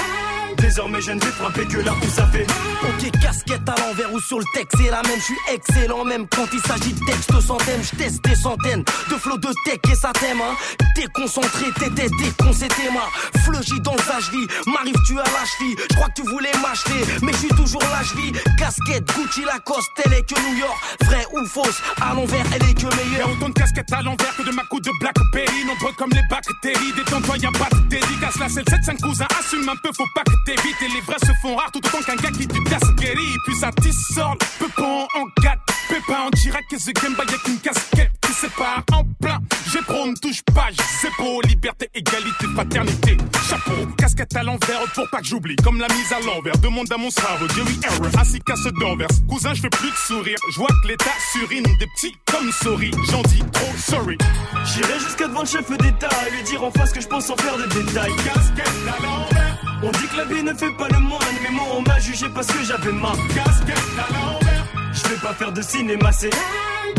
[0.70, 2.46] Désormais je ne vais frapper que là où ça fait.
[2.84, 6.28] Ok casquette à l'envers ou sur le texte c'est la même Je suis excellent même
[6.28, 9.80] quand il s'agit de texte sans thème Je teste des centaines de flots de tech
[9.92, 10.56] et ça t'aime hein.
[10.96, 16.08] Déconcentré t'étais déconcentré ma Fleugy dans le vie M'arrive tu à la cheville Je crois
[16.10, 18.34] que tu voulais m'acheter Mais je suis toujours la cheville.
[18.58, 20.78] Casquette Gucci Lacoste Elle est que New York.
[21.06, 23.28] Vrai ou fausse À l'envers elle est que meilleure.
[23.28, 25.66] Y'a autant de casquettes à l'envers que de ma coupe de Blackberry.
[25.66, 28.38] Nombreux comme les bactéries Détends-toi y'a pas de dédicace.
[28.40, 31.20] La selle 7 5 cousins Assume un peu faut pas que vite et les vrais
[31.20, 33.36] se font rares tout autant qu'un gars qui du casse guéri.
[33.46, 35.58] Puis ça tissort, peu en 4,
[35.90, 39.40] pépin en direct et ce game y'a qu'une casquette qui sépare en plein.
[39.72, 40.68] J'ai pro, ne touche pas,
[41.02, 43.18] c'est beau, liberté, égalité, paternité.
[43.48, 45.56] Chapeau, casquette à l'envers pour pas que j'oublie.
[45.58, 49.08] Comme la mise à l'envers, demande à mon cerveau, Jerry Error, assis casse d'envers.
[49.28, 52.92] Cousin, je fais plus de sourire, je vois que l'état surine des petits comme souris.
[53.10, 54.18] J'en dis trop sorry.
[54.66, 57.36] J'irai jusqu'à devant le chef d'État et lui dire en face que je pense en
[57.36, 58.16] faire des détails.
[58.16, 59.49] Casquette à l'envers.
[59.82, 62.28] On dit que la vie ne fait pas le moine, mais moi on m'a jugé
[62.34, 64.66] parce que j'avais ma casquette à l'envers.
[64.92, 66.30] Je vais pas faire de cinéma, c'est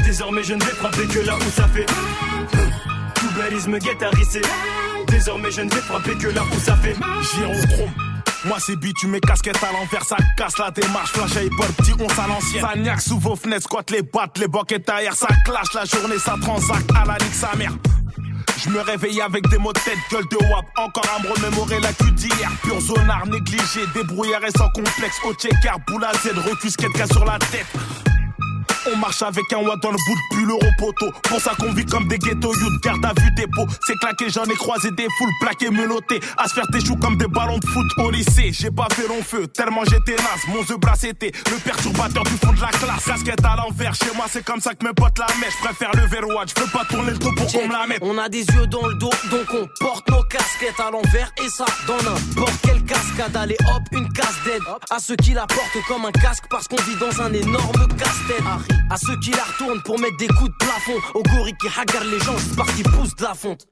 [0.05, 1.87] désormais je ne vais frapper que là où ça fait.
[3.15, 4.41] Tout bellisme guette à risser.
[5.09, 6.97] Désormais je ne vais frapper que là où ça fait.
[7.35, 7.93] Girondrome.
[8.47, 11.93] Moi c'est beat, tu mets casquette à l'envers, ça casse la démarche, flash hip petit
[12.01, 12.63] on à l'ancienne.
[12.63, 16.19] Ça niaque sous vos fenêtres, squat les battes, les boquettes air, ça clash la journée,
[16.19, 17.73] ça transacte à la nique sa mère.
[18.59, 20.65] Je me réveille avec des mots de tête, gueule de wap.
[20.77, 22.51] Encore à me remémorer la cul d'hier.
[22.63, 25.17] Pur zonard négligé, débrouillard et sans complexe.
[25.25, 26.75] Au checker, boule à Z, recus,
[27.11, 27.67] sur la tête.
[28.87, 31.13] On marche avec un watt dans le bout de pull au poteau.
[31.25, 33.67] Pour ça qu'on vit comme des ghettos, youth, garde à vue des pots.
[33.87, 36.21] C'est claqué, j'en ai croisé des foules plaquées, menottées.
[36.39, 38.53] À se faire tes choux comme des ballons de foot au lycée.
[38.53, 40.47] J'ai pas fait long feu, tellement j'étais naze.
[40.49, 43.05] Mon The bras c'était le perturbateur du fond de la classe.
[43.05, 45.55] Casquette à l'envers, chez moi c'est comme ça que mes potes la mèche.
[45.61, 47.99] Je préfère le verrouage, je peux pas tourner le dos pour qu'on me la mette.
[48.03, 51.31] On a des yeux dans le dos, donc on porte nos casquettes à l'envers.
[51.45, 53.37] Et ça, dans n'importe quelle cascade.
[53.37, 54.63] Allez hop, une casse d'aide.
[54.91, 58.45] À ceux qui la portent comme un casque parce qu'on vit dans un énorme casse-tête.
[58.91, 60.99] À ceux qui la retournent pour mettre des coups de plafond.
[61.15, 63.67] Au gorille qui hagarde les gens, c'est parce qu'ils poussent de la fonte.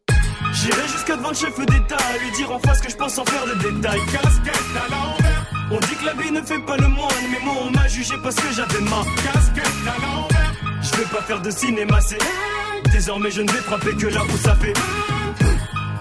[0.52, 3.24] J'irai jusqu'à devant le chef d'État à lui dire en face que je pense en
[3.24, 4.00] faire des détails.
[4.12, 5.46] Casquette à l'envers.
[5.70, 8.14] On dit que la vie ne fait pas le moine, mais moi on m'a jugé
[8.22, 10.52] parce que j'avais ma casquette à l'envers.
[10.80, 12.18] Je vais pas faire de cinéma, c'est
[12.92, 14.72] désormais je ne vais frapper que là où ça fait.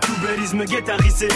[0.02, 1.28] Tout bellisme guette à risser.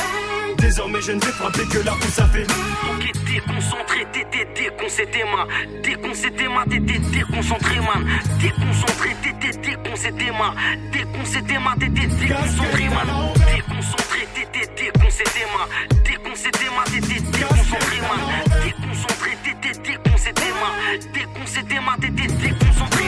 [0.62, 2.24] Désormais je ne vais frapper que là où ça.
[2.24, 5.48] Ok, déconcentré, t'étais déconcentré, man.
[5.82, 8.06] Déconcentré, man, t'étais déconcentré, man.
[8.40, 10.54] Déconcentré, t'étais déconcentré, man.
[10.94, 13.08] Déconcentré, man, t'étais déconcentré, man.
[13.50, 15.68] Déconcentré, t'étais déconcentré, man.
[16.06, 18.22] Déconcentré, t'étais déconcentré, man.
[18.64, 20.74] Déconcentré, t'étais déconcentré, man.
[21.12, 23.01] Déconcentré, t'étais déconcentré.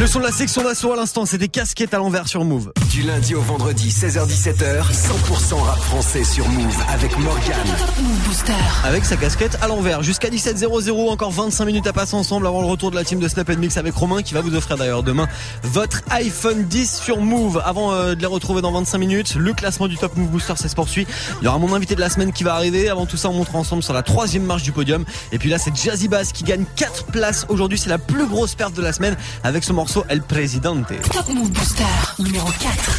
[0.00, 2.72] Le son de la section d'assaut à l'instant, c'était casquette à l'envers sur Move.
[2.90, 7.54] Du lundi au vendredi, 16h17h, 100% rap français sur Move avec Morgan.
[8.00, 8.54] Move Booster.
[8.82, 10.02] Avec sa casquette à l'envers.
[10.02, 13.28] Jusqu'à 17h00, encore 25 minutes à passer ensemble avant le retour de la team de
[13.28, 15.28] Snap Mix avec Romain qui va vous offrir d'ailleurs demain
[15.64, 17.60] votre iPhone 10 sur Move.
[17.62, 20.70] Avant euh, de les retrouver dans 25 minutes, le classement du Top Move Booster, ça
[20.70, 21.06] se poursuit.
[21.42, 22.88] Il y aura mon invité de la semaine qui va arriver.
[22.88, 25.04] Avant tout ça, on montre ensemble sur la troisième marche du podium.
[25.30, 27.44] Et puis là, c'est Jazzy Bass qui gagne 4 places.
[27.50, 31.00] Aujourd'hui, c'est la plus grosse perte de la semaine avec ce morceau El Presidente.
[31.12, 31.84] Top Move Booster
[32.20, 32.98] numéro 4.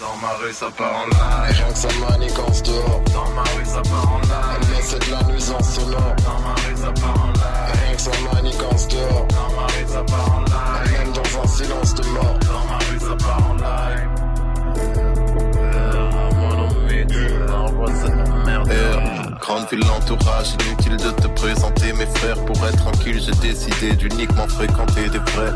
[0.00, 1.56] Dans ma rue ça part en live.
[1.56, 3.02] Rien que ça manigance dehors.
[3.14, 4.60] Dans ma rue ça part en live.
[4.60, 7.84] Elle laisse de la nuisance sonore Dans ma rue ça part en live.
[7.84, 9.26] Rien que ça manigance dehors.
[9.28, 10.92] Dans ma rue ça part en live.
[10.92, 12.38] Même dans un silence de mort
[19.54, 21.92] Grande ville, l'entourage, inutile de te présenter.
[21.92, 25.52] Mes frères Pour être tranquille, j'ai décidé d'uniquement fréquenter des vrais.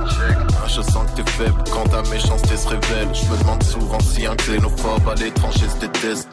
[0.69, 3.13] Je sens que t'es faible quand ta méchanceté se révèle.
[3.13, 6.29] Je me demande souvent si un xénophobe à l'étranger se déteste.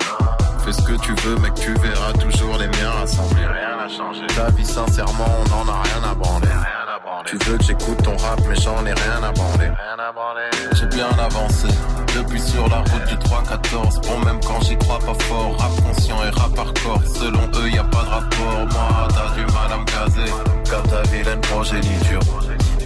[0.63, 4.27] Fais ce que tu veux mec, tu verras toujours les miens rassemblés Rien n'a changé.
[4.35, 6.49] Ta vie sincèrement, on en a rien à branler
[7.25, 9.69] Tu veux que j'écoute ton rap, mais j'en ai rien à branler.
[10.73, 11.67] J'ai bien avancé,
[12.15, 14.07] depuis sur la route du 3-14.
[14.07, 17.01] Bon, même quand j'y crois pas fort, rap conscient et rap hardcore.
[17.05, 18.67] Selon eux, y a pas de rapport.
[18.71, 20.31] Moi, t'as du mal à me gazer,
[20.69, 22.19] comme ta vilaine progéniture.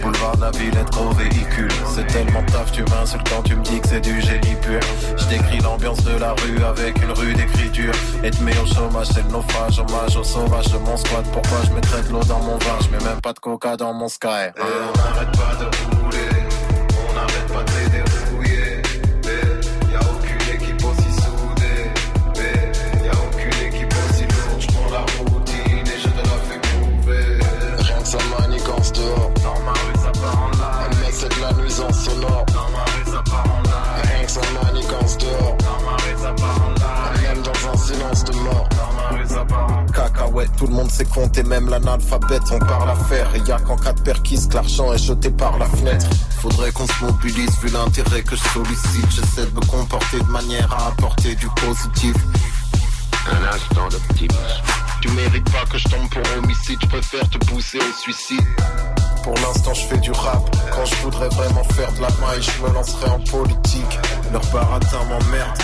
[0.00, 1.70] Boulevard de la Villette, gros véhicule.
[1.94, 4.80] C'est tellement taf, tu m'insultes quand tu me dis que c'est du génie pur.
[5.16, 7.92] Je décris l'ambiance de la rue avec une rue d'écriture.
[8.24, 9.78] Et te au chômage, c'est le naufrage.
[9.78, 11.24] Hommage au sauvage de mon squat.
[11.32, 12.78] Pourquoi je mettrais de l'eau dans mon vin?
[12.82, 14.50] Je mets même pas de coca dans mon sky.
[14.58, 15.99] On pas de
[40.56, 43.34] tout le monde sait compter, même l'analphabète, on parle à faire.
[43.34, 46.06] Et y a qu'en cas de perquise que l'argent est jeté par la fenêtre.
[46.40, 49.10] Faudrait qu'on se mobilise vu l'intérêt que je sollicite.
[49.10, 52.14] J'essaie de me comporter de manière à apporter du positif.
[53.26, 54.62] Un instant d'optimisme.
[55.00, 58.44] Tu mérites pas que je tombe pour homicide, je préfère te pousser au suicide.
[59.22, 60.56] Pour l'instant, je fais du rap.
[60.74, 63.98] Quand je voudrais vraiment faire de la maille, je me lancerai en politique.
[64.32, 65.58] Leur baratin m'emmerde.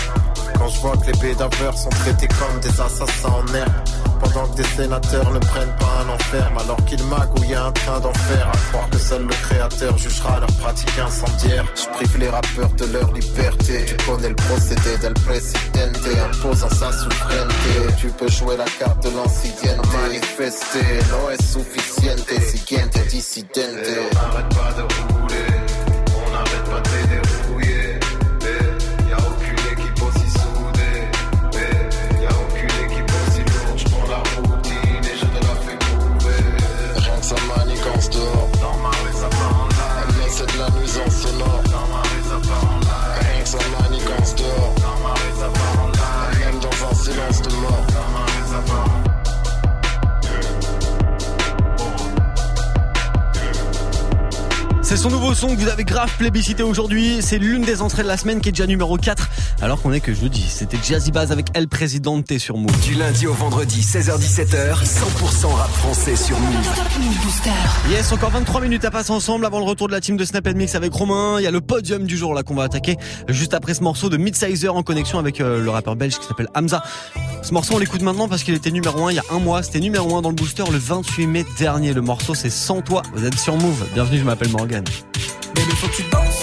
[0.57, 3.71] Quand je vois que les bédaveurs sont traités comme des assassins en herbe.
[4.19, 8.51] Pendant que des sénateurs ne prennent pas un enferme, alors qu'ils magouillent un train d'enfer.
[8.51, 11.65] À croire que seul le créateur jugera leur pratique incendiaire.
[11.75, 13.85] Je prive les rappeurs de leur liberté.
[13.85, 17.93] Tu connais le procédé del presidente, imposant sa souveraineté.
[17.99, 19.77] Tu peux jouer la carte de l'ancienneté.
[20.01, 22.27] Manifester, no es suficiente.
[22.41, 23.59] Siguiente dissidente.
[23.61, 24.81] on n'arrête pas de
[25.13, 25.56] rouler.
[54.97, 57.19] Son nouveau son que vous avez grave plébiscité aujourd'hui.
[57.21, 59.29] C'est l'une des entrées de la semaine qui est déjà numéro 4.
[59.61, 60.45] Alors qu'on est que jeudi.
[60.47, 62.79] C'était Jazzy Baz avec El Presidente sur Move.
[62.81, 66.69] Du lundi au vendredi, 16h-17h, 100% rap français sur Move.
[67.89, 70.47] Yes, encore 23 minutes à passer ensemble avant le retour de la team de Snap
[70.53, 71.39] Mix avec Romain.
[71.39, 72.97] Il y a le podium du jour là qu'on va attaquer
[73.29, 76.49] juste après ce morceau de Midsizer en connexion avec euh, le rappeur belge qui s'appelle
[76.53, 76.83] Hamza.
[77.41, 79.63] Ce morceau on l'écoute maintenant parce qu'il était numéro 1 il y a un mois.
[79.63, 81.93] C'était numéro 1 dans le booster le 28 mai dernier.
[81.93, 83.01] Le morceau c'est Sans toi.
[83.13, 83.87] Vous êtes sur Move.
[83.95, 84.83] Bienvenue, je m'appelle Morgan.
[85.79, 86.36] Faut que tu danses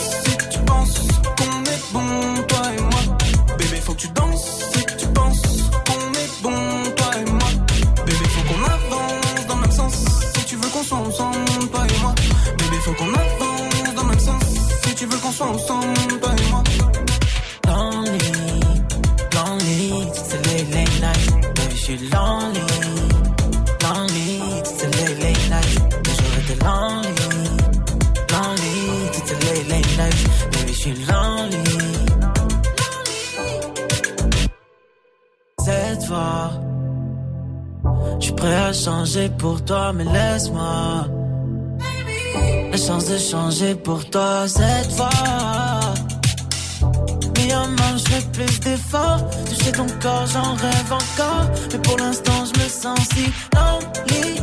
[38.45, 41.07] prêt à changer pour toi, mais laisse-moi
[42.71, 45.81] la chance de changer pour toi cette fois.
[47.37, 49.23] Mais en main, je fais plus d'efforts.
[49.49, 51.47] Toucher ton corps, j'en rêve encore.
[51.73, 53.25] Mais pour l'instant, je me sens si
[53.55, 54.41] lonely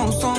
[0.00, 0.29] tu veux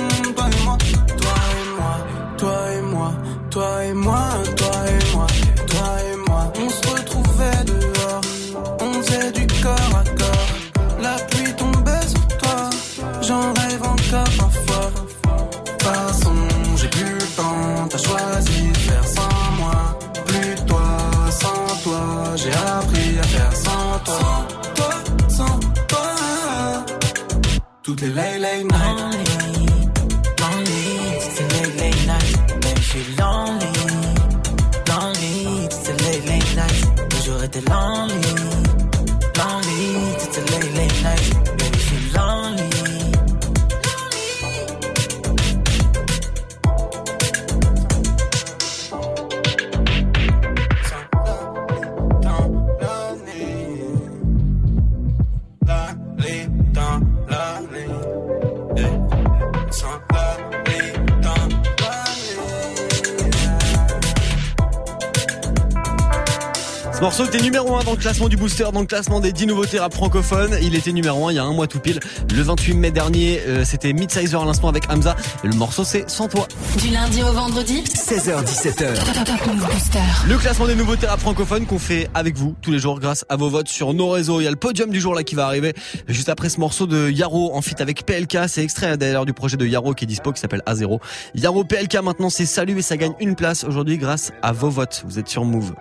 [68.12, 70.58] classement du booster, dans le classement des 10 nouveautés rap francophones.
[70.62, 72.02] Il était numéro 1 il y a un mois tout pile.
[72.36, 75.16] Le 28 mai dernier, euh, c'était Midsizer à l'instant avec Hamza.
[75.46, 76.46] Et le morceau c'est Sans toi.
[76.78, 78.96] Du lundi au vendredi 16h17h.
[79.24, 80.00] Top Move Booster.
[80.28, 83.38] Le classement des nouveautés rap francophones qu'on fait avec vous tous les jours grâce à
[83.38, 84.42] vos votes sur nos réseaux.
[84.42, 85.74] Il y a le podium du jour là qui va arriver
[86.10, 88.40] juste après ce morceau de Yaro en fit avec PLK.
[88.50, 91.00] C'est extrait d'ailleurs du projet de Yaro qui est dispo qui s'appelle A0.
[91.36, 95.04] Yaro PLK maintenant c'est salut et ça gagne une place aujourd'hui grâce à vos votes.
[95.06, 95.72] Vous êtes sur Move.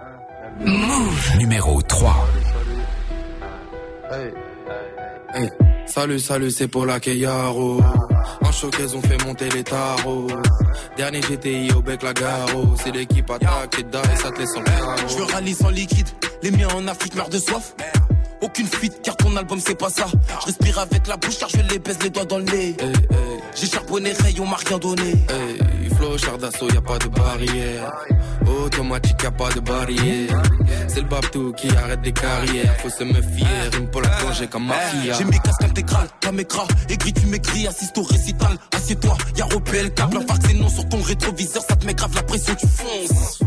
[0.61, 1.37] Move.
[1.39, 2.29] Numéro 3.
[5.33, 5.49] Hey,
[5.87, 7.81] salut, salut, c'est pour la Keyaro.
[8.43, 10.27] En showcase, on fait monter les tarots.
[10.97, 12.75] Dernier GTI au bec, la garo.
[12.83, 15.09] C'est l'équipe attaque et die, ça te laisse en.
[15.09, 16.09] Je veux rallye sans liquide,
[16.43, 17.75] les miens en Afrique meurent de soif.
[18.43, 20.07] Aucune fuite car ton album c'est pas ça.
[20.41, 22.77] Je respire avec la bouche car je les baisse les doigts dans le nez.
[23.55, 25.11] J'ai charbonné, rayon m'a rien donné.
[25.11, 27.93] Hey, flow, char d'assaut, y a pas de barrière.
[28.61, 30.43] Automatique, y a pas de barrière.
[30.89, 32.77] C'est le babtou qui arrête des carrières.
[32.79, 35.15] Faut se méfier, rime pour la plonger comme mafia.
[35.15, 38.57] J'ai mes casques intégrales, ta m'écras, aigri tu m'écris, assiste au récital.
[38.75, 42.15] Assieds-toi, y'a repé le câble, un c'est non sur ton rétroviseur, ça te met grave
[42.15, 43.39] la pression, tu fonces.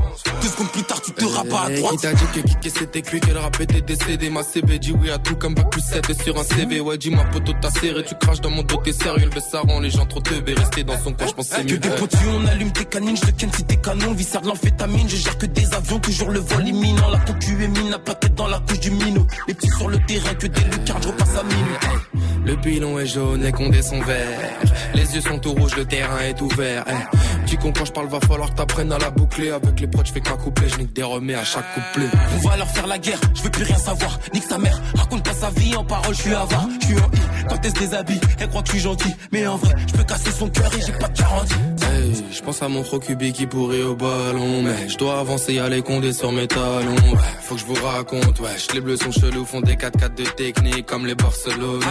[0.42, 2.02] Deux secondes plus tard, tu te rabats à Hey, droite.
[2.02, 4.30] T'a dit que kicker c'était cuit, que le rap était décédé?
[4.30, 7.24] Ma CB dit oui à tout comme bac plus 7 sur un CV Ouais dis-moi
[7.32, 10.20] poteau t'as serré, tu craches dans mon dos, t'es sérieux Le rend les gens trop
[10.22, 12.72] teubés, rester dans son coin, je pense que c'est Que mieux des potus, on allume
[12.72, 15.74] tes canines, je te ken si t'es canon, viscère de l'amphétamine, je gère que des
[15.74, 18.92] avions, toujours le vol imminent, la concu est mine, la plaquette dans la couche du
[18.92, 22.24] minot, les petits sur le terrain, que des lucarnes, je repasse à minuit.
[22.46, 24.60] Le pilon est jaune, les condés sont verts
[24.94, 27.48] Les yeux sont tout rouges, le terrain est ouvert eh.
[27.48, 30.14] Tu comprends je parle, va falloir que t'apprennes à la boucler Avec les proches, je
[30.14, 32.98] fais qu'un couplet, je nique des remets à chaque couplet On va leur faire la
[32.98, 34.20] guerre, je veux plus rien savoir.
[34.34, 37.06] Nique sa mère, raconte pas sa vie en parole, je suis avare, je suis en
[37.06, 37.33] I.
[37.50, 39.16] Quand elle se déshabille, elle croit que je suis gentil.
[39.32, 41.54] Mais en vrai, je peux casser son cœur et j'ai pas de garantie.
[41.82, 45.70] Hey, je pense à mon Rocubi qui pourrait au ballon Mais je dois avancer, y'a
[45.70, 49.12] les condés sur mes talons Ouais, faut que je vous raconte, ouais Les bleus sont
[49.12, 51.86] chelous, font des 4-4 de technique Comme les Barcelonais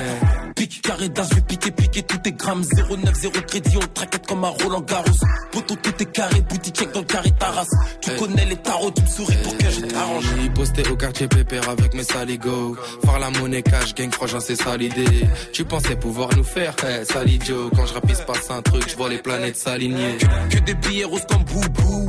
[0.57, 2.63] Pique, carré d'as, je vais piquer, piquer tous tes grammes.
[2.63, 5.05] 0,9, 0 crédit, on traquette comme un Roland Garros.
[5.51, 7.67] Poto, tout est carré, boutique check dans le carré Taras.
[8.01, 10.25] Tu connais les tarots, tu me souris pour que je t'arrange.
[10.43, 14.57] J'ai posté au quartier pépère avec mes saligots Faire la monnaie cash, gang franchement c'est
[14.57, 18.88] ça l'idée Tu pensais pouvoir nous faire, hey, salidio Quand je rapisse passe un truc,
[18.88, 20.16] je vois les planètes s'aligner
[20.51, 22.07] Que des billets roses comme boubou.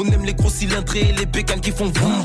[0.00, 2.24] On aime les gros cylindrés et les bécanes qui font vroom.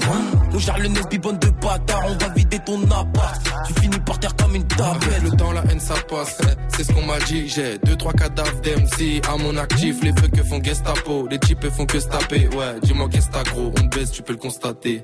[0.53, 3.41] On gère le nez bibonne de bâtard, on va vider ton appart.
[3.65, 5.07] Tu finis par terre comme une table.
[5.23, 7.47] Le temps, la haine, ça passe, eh, c'est ce qu'on m'a dit.
[7.49, 10.03] J'ai deux, trois cadavres d'MC à mon actif.
[10.03, 12.47] Les feux que font Gestapo, les types font que se taper.
[12.49, 15.03] Ouais, dis-moi t'as gros, on baisse, tu peux le constater.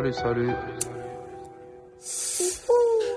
[0.00, 0.50] Salut, salut.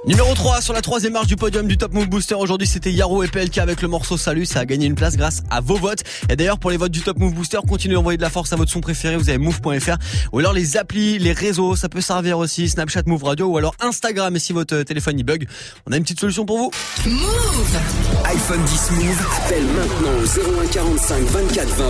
[0.05, 2.35] Numéro 3 sur la troisième marche du podium du Top Move Booster.
[2.35, 4.45] Aujourd'hui, c'était Yaro et PLK avec le morceau Salut.
[4.45, 6.03] Ça a gagné une place grâce à vos votes.
[6.27, 8.51] Et d'ailleurs, pour les votes du Top Move Booster, continuez à envoyer de la force
[8.51, 9.15] à votre son préféré.
[9.15, 9.95] Vous avez move.fr
[10.33, 11.77] ou alors les applis, les réseaux.
[11.77, 12.67] Ça peut servir aussi.
[12.67, 14.35] Snapchat, Move Radio ou alors Instagram.
[14.35, 15.47] Et si votre téléphone y bug,
[15.87, 16.71] on a une petite solution pour vous.
[17.05, 17.77] Move
[18.25, 21.89] iPhone 10 Move, appelle maintenant au 01 45 24 20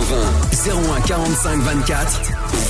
[0.62, 0.98] 20.
[0.98, 2.20] 01 45 24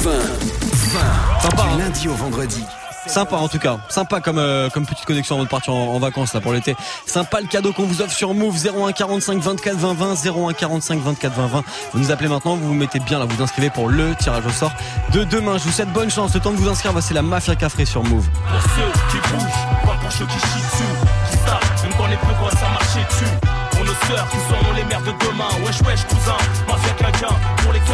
[0.04, 0.63] 20 20.
[0.94, 2.64] Sympa, Du lundi au vendredi.
[3.06, 5.98] Sympa en tout cas, sympa comme euh, comme petite connexion avant de partir en, en
[5.98, 6.76] vacances là pour l'été.
[7.04, 11.00] Sympa le cadeau qu'on vous offre sur Move 01 45 24 20 20 01 45
[11.00, 11.64] 24 20 20.
[11.92, 14.46] Vous nous appelez maintenant, vous vous mettez bien là, vous vous inscrivez pour le tirage
[14.46, 14.72] au sort
[15.12, 15.58] de demain.
[15.58, 16.32] Je vous souhaite bonne chance.
[16.32, 18.26] Le temps de vous inscrire, bah, c'est la mafia café sur Move.
[18.28, 21.30] Pour ceux qui bougent, pas pour ceux qui chient dessus.
[21.30, 23.34] Qui savent, même quand les peu quoi ça marchait dessus.
[23.72, 25.48] Pour nos sœurs qui seront les mères de demain.
[25.66, 26.38] Wesh, wesh, cousin,
[26.68, 27.34] mafia quelqu'un.
[27.62, 27.86] Pour les les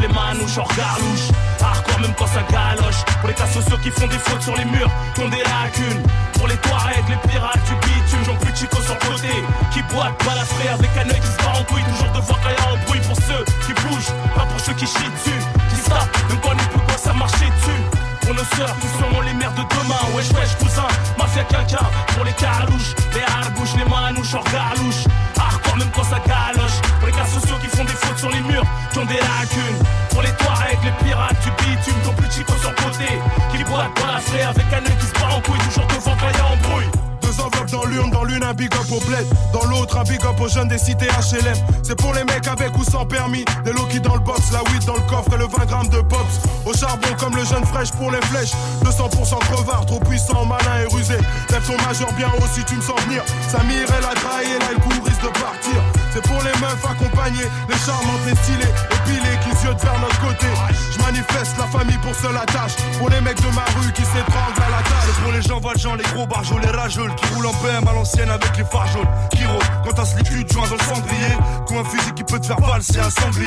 [0.00, 1.28] les manouches, hors garlouche.
[1.60, 3.04] Hardcore même quand ça galoche.
[3.20, 6.02] Pour les cas sociaux qui font des fautes sur les murs, qui ont des lacunes.
[6.34, 9.34] Pour les Touaregs, les pirates du bitume, Jean plus Chico sur le côté.
[9.72, 11.82] Qui boitent, balafré avec un œil qui se barre en couille.
[11.82, 14.86] Toujours devant quand y a un bruit pour ceux qui bougent, pas pour ceux qui
[14.86, 15.40] chient dessus.
[15.70, 17.97] Qui savent, même quand les peu quoi ça marchait dessus.
[18.28, 20.04] Pour nos sœurs qui seront les mères de demain.
[20.14, 25.08] Wesh wesh cousin, mafia quelqu'un Pour les carouches, les harbouches, les manouches hors garlouche
[25.40, 26.76] Hardcore même quand ça galoche.
[26.98, 29.80] Pour les cas sociaux qui font des fautes sur les murs Qui ont des lacunes.
[30.10, 33.08] Pour les Touaregs, les pirates du bitume Ton plus chico sur côté
[33.50, 36.16] Qui boite dans la frais avec un œil qui se bat en couille Toujours devant
[36.20, 37.07] quand y a embrouille
[37.70, 40.48] Dans l'urne, dans l'une un big up au bled, dans l'autre un big up aux
[40.48, 41.54] jeunes des cités HLM.
[41.82, 44.84] C'est pour les mecs avec ou sans permis, des qui dans le box, la weed
[44.84, 46.40] dans le coffre et le 20 grammes de pops.
[46.64, 48.52] Au charbon comme le jeune fraîche pour les flèches,
[48.84, 51.18] 200% crevard, trop puissant, malin et rusé.
[51.50, 53.22] Lève ton majeur bien haut si tu me sens venir.
[53.48, 55.78] Samir, elle a trahi et là le coup risque de partir.
[56.12, 60.46] C'est pour les meufs accompagnées, les charmantes, les stylées, épilées qui ziotent vers notre côté.
[60.92, 64.64] Je manifeste la famille pour seule attache, pour les mecs de ma rue qui s'étranglent
[64.66, 65.16] à la tâche.
[65.22, 68.56] Pour les gens Valjean, les gros barjols, les rageuls qui roulent en à l'ancienne avec
[68.56, 69.08] les phares jaunes.
[69.48, 71.34] Rôdent quand t'as ce liquide joint dans le cendrier.
[71.70, 73.46] Ou un fusil qui peut te faire valser un sanglier.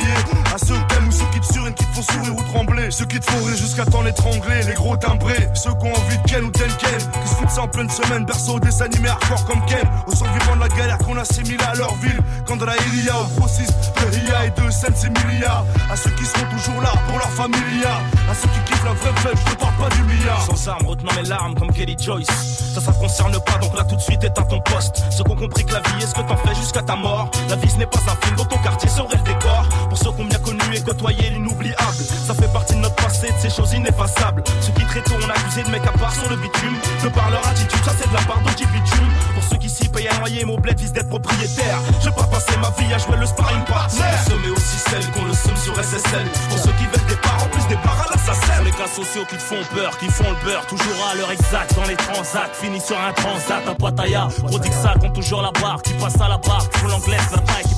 [0.54, 2.90] À ceux que t'aimes ou ceux qui te surinent, qui te font sourire ou trembler.
[2.90, 4.62] Ceux qui te font rire jusqu'à temps l'étrangler.
[4.66, 7.62] Les gros timbrés, ceux qui ont envie de Ken ou Ken Qui se foutent ça
[7.62, 9.86] en pleine semaine, berceau des animés hardcore comme Ken.
[10.06, 12.20] Au survivants de la galère qu'on assimile à leur ville.
[12.46, 15.64] Quand de la Ilia au grossiste, de Ria et de Sensimilia.
[15.90, 18.00] À ceux qui seront toujours là pour leur familia.
[18.30, 20.42] À ceux qui kiffent la vraie fête, je te parle pas du milliard.
[20.46, 22.28] Sans armes, retenant mes larmes comme Kelly Joyce.
[22.74, 25.02] Ça, ça concerne pas, donc là tout de suite éteins ton poste.
[25.10, 27.30] Ceux qui ont compris que la vie est ce que t'en fais jusqu'à ta mort.
[27.48, 29.66] La vie ce n'est pas un film dans ton quartier serait le décor.
[29.88, 32.04] Pour ceux qui ont bien connu et côtoyé l'inoubliable.
[32.26, 34.42] Ça fait partie de notre passé, de ces choses ineffaçables.
[34.60, 36.76] Ceux qui très tôt ont accusé de mecs à part sur le bitume.
[37.02, 38.42] De par leur attitude, ça c'est de la part
[38.72, 39.10] Bitume.
[39.34, 41.78] Pour ceux qui s'y payent à noyer, mon bled vise d'être propriétaire.
[42.00, 44.02] Je vais pas passer ma vie à jouer le sparring partner.
[44.26, 46.26] Ce mais aussi celle qu'on le somme sur SSL.
[46.48, 48.62] Pour ceux qui veulent des parts, en plus des parts à l'assassin.
[48.64, 50.66] Les cas sociaux qui te font peur, qui font le beurre.
[50.66, 52.48] Toujours à l'heure exacte dans les transats.
[52.52, 54.28] Fini sur un transat à Pattaya.
[54.46, 55.82] Prodigue ça compte toujours la barre.
[55.82, 57.74] Tu passes à la barre, tu l'anglaise, la taille qui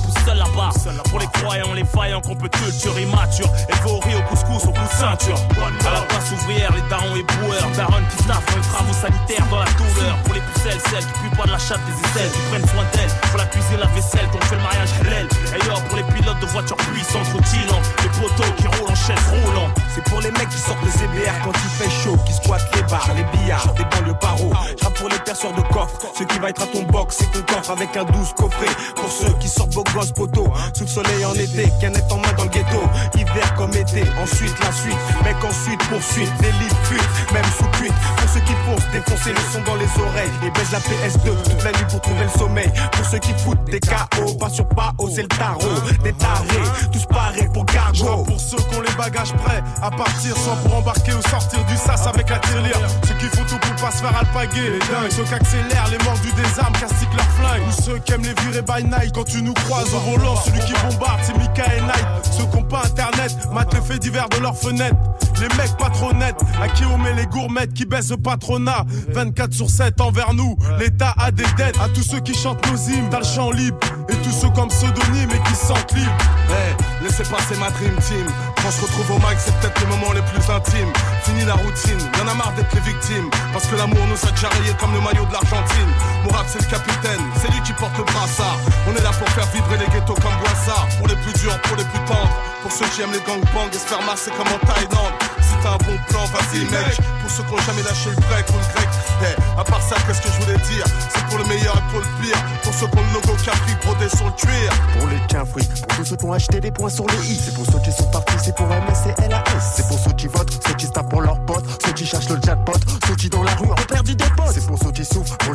[1.09, 3.47] Pour les croyants, les faillants qu'on peut culture immature.
[3.85, 5.37] Au riz, au couscous, au coup de ceinture.
[5.85, 7.69] À la place ouvrière, les darons et boueurs.
[7.75, 10.17] Daron qui staffent les travaux sanitaires dans la douleur.
[10.25, 12.83] Pour les pucelles, celles qui puent pas de la chatte des aisselles, qui prennent soin
[12.93, 13.13] d'elles.
[13.29, 15.27] Pour la cuisine, la vaisselle, qu'on fait le mariage halal.
[15.27, 17.81] Et yo, pour les pilotes de voitures puissantes, routillant.
[18.01, 19.69] Les poteaux qui roulent en chaise roulant.
[19.93, 22.83] C'est pour les mecs qui sortent le CBR quand il fait chaud, qui squattent les
[22.83, 24.51] bars, les billards, des banlieues paro.
[24.81, 27.53] J'rappe pour les perceurs de coffre, ceux qui va être à ton box, c'est ton
[27.53, 28.73] coffre avec un douce coffret.
[28.95, 32.43] Pour ceux qui sortent beaux gosses sous le soleil en été, canette en main dans
[32.43, 32.81] le ghetto,
[33.15, 37.93] hiver comme été, ensuite la suite, mec ensuite poursuite, délit fuite, même sous cuite.
[38.17, 41.63] Pour ceux qui foncent, défoncer le son dans les oreilles, et baise la PS2 toute
[41.63, 42.71] la nuit pour trouver le sommeil.
[42.93, 47.05] Pour ceux qui foutent des KO, pas sur pas c'est le tarot, des tarés, tous
[47.05, 48.23] parés pour cargo.
[48.23, 51.75] Pour ceux qui ont les bagages prêts à partir sans pour embarquer ou sortir du
[51.77, 52.77] sas avec la tirelire.
[53.07, 55.11] Ceux qui font tout pour pas se faire alpaguer, les dingues.
[55.11, 57.61] Ceux qui accélèrent les mordus des armes, castiquent leur flingue.
[57.67, 60.35] Ou ceux qui aiment les virer by night quand tu nous croises au volant.
[60.35, 62.05] Celui qui bombarde, c'est Mika et Night.
[62.31, 64.95] Ceux qui ont pas internet, matent les faits divers de leurs fenêtres.
[65.39, 68.85] Les mecs pas trop nets, à qui on met les gourmettes qui baissent le patronat.
[69.09, 71.77] 24 sur 7 envers nous, l'État a des dettes.
[71.81, 73.77] À tous ceux qui chantent nos hymnes, dans le champ libre.
[74.09, 76.11] Et tous ceux comme pseudonyme et qui se sentent libres.
[76.49, 76.75] Hey,
[77.05, 78.25] laissez passer ma dream team.
[78.57, 80.93] Quand je retrouve au mic, c'est peut-être les moments les plus intimes.
[81.23, 83.29] Fini la routine, y'en a marre d'être les victimes.
[83.53, 85.91] Parce que l'amour nous a déjà rayé comme le maillot de l'Argentine.
[86.23, 88.57] Mourad, c'est le capitaine, c'est lui qui porte le brassard.
[88.89, 90.87] On est là pour faire vibrer les ghettos comme Boissard.
[90.97, 92.35] Pour les plus durs, pour les plus tendres.
[92.61, 95.13] Pour ceux qui aiment les gangbangs et se faire masser comme en Thaïlande.
[95.45, 96.97] Si t'as un bon plan, vas-y mec.
[97.21, 98.89] Pour ceux qui ont jamais lâché le break ou le grec.
[99.21, 100.85] Hey, à part ça, qu'est-ce que je voulais dire?
[101.13, 102.37] C'est pour le meilleur et pour le pire.
[102.63, 104.69] Pour ceux qui ont le logo Capri brodé sur le cuir.
[104.97, 107.91] Pour les tiens-fruits, pour tous ceux qui ont acheté des points C'est pour ceux qui
[107.91, 109.43] sont partis, c'est pour MS et LAS.
[109.75, 112.29] C'est pour ceux qui votent, ceux qui se tapent pour leurs potes, ceux qui cherchent
[112.29, 112.71] le jackpot,
[113.05, 114.53] ceux qui dans la rue ont perdu des potes.
[114.53, 115.53] C'est pour ceux qui souffrent, pour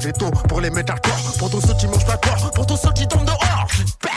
[0.48, 2.92] pour les mettre à corps, pour tous ceux qui mangent pas corps, pour tous ceux
[2.92, 3.66] qui tombent dehors.
[4.02, 4.10] Bah,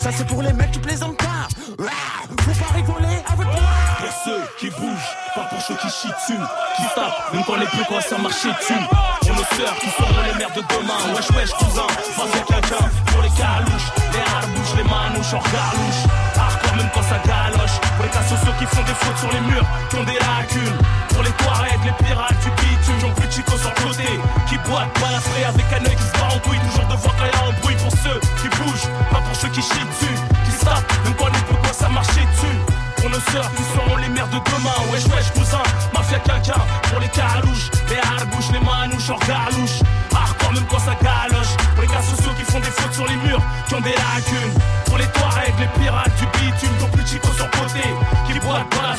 [0.00, 1.48] ça c'est pour les mecs qui plaisantent pas.
[1.68, 3.70] Faut pas rigoler avec moi.
[3.98, 6.40] Pour ceux qui bougent, pas pour ceux qui chient dessus,
[6.76, 8.72] qui tapent, même quand les plus quoi ça marche dessus.
[9.20, 12.88] Pour nos sœurs qui seront les mères de demain, wesh wesh cousin, face à quelqu'un.
[13.04, 16.04] Pour les calouches, les harbouches, les manouches en galouche.
[16.36, 17.76] Hardcore quand ça galoche.
[17.96, 20.78] Pour les sociaux qui font des fautes sur les murs, qui ont des lacunes.
[21.10, 24.08] Pour les Touaregs, les pirates du bitume, j'en plus chico sur le côté.
[24.48, 27.34] Qui boitent, balafrés avec un œil qui se bat en couille, toujours devant quand y
[27.34, 27.76] a un bruit.
[27.76, 31.26] Pour ceux qui bougent, pas pour ceux qui chient dessus, qui se tapent, même quand
[31.26, 32.58] les peu quoi ça marchait dessus.
[33.00, 35.62] Pour nos sœurs qui seront les mères de demain Wesh wesh cousin,
[35.94, 36.60] mafia quelqu'un
[36.90, 39.80] Pour les carouches, les harbouches, les manouches en galouche
[40.14, 43.40] Hardcore même quand ça galoche Pour les sociaux qui font des fautes sur les murs
[43.68, 44.52] Qui ont des lacunes
[44.90, 47.80] Pour les Touaregs, les pirates du bitume Ton plus chico sur le côté
[48.26, 48.32] Qui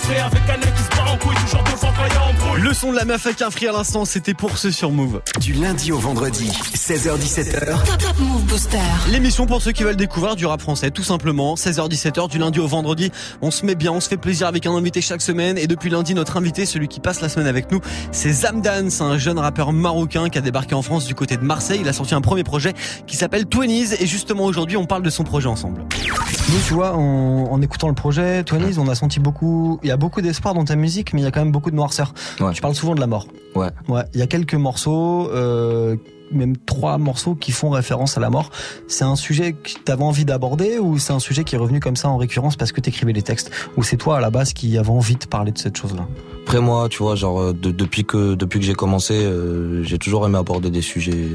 [0.10, 2.98] avec un œil qui se bat en couille Toujours devant quand embrouille Le son de
[2.98, 5.22] la meuf avec un free à l'instant, c'était pour ceux sur Move.
[5.40, 7.86] Du lundi au vendredi, 16h17h.
[7.86, 8.78] Top Top Move Booster.
[9.10, 11.56] L'émission pour ceux qui veulent découvrir du rap français, tout simplement.
[11.56, 13.12] 16h17h du lundi au vendredi.
[13.42, 15.58] On se met bien, on se fait plaisir avec un invité chaque semaine.
[15.58, 17.82] Et depuis lundi, notre invité, celui qui passe la semaine avec nous,
[18.12, 18.90] c'est Zamdan.
[18.90, 21.80] C'est un jeune rappeur marocain qui a débarqué en France du côté de Marseille.
[21.82, 22.74] Il a sorti un premier projet
[23.08, 23.94] qui s'appelle Twenties.
[24.00, 25.81] Et justement, aujourd'hui, on parle de son projet ensemble.
[25.90, 29.80] Nous, tu vois, en, en écoutant le projet, Twenties, on a senti beaucoup.
[29.84, 31.72] Il y a beaucoup d'espoir dans ta musique, mais il y a quand même beaucoup
[31.72, 32.14] de noirceur.
[32.54, 33.28] Tu parles souvent de la mort.
[33.56, 33.70] Ouais.
[33.88, 34.04] Ouais.
[34.14, 35.96] Il y a quelques morceaux, euh,
[36.32, 38.50] même trois morceaux qui font référence à la mort.
[38.88, 41.96] C'est un sujet que t'avais envie d'aborder ou c'est un sujet qui est revenu comme
[41.96, 43.52] ça en récurrence parce que t'écrivais les textes?
[43.78, 46.06] Ou c'est toi à la base qui avais envie de parler de cette chose-là?
[46.46, 49.98] Après moi, tu vois, genre euh, de- depuis que depuis que j'ai commencé, euh, j'ai
[49.98, 51.28] toujours aimé aborder des sujets,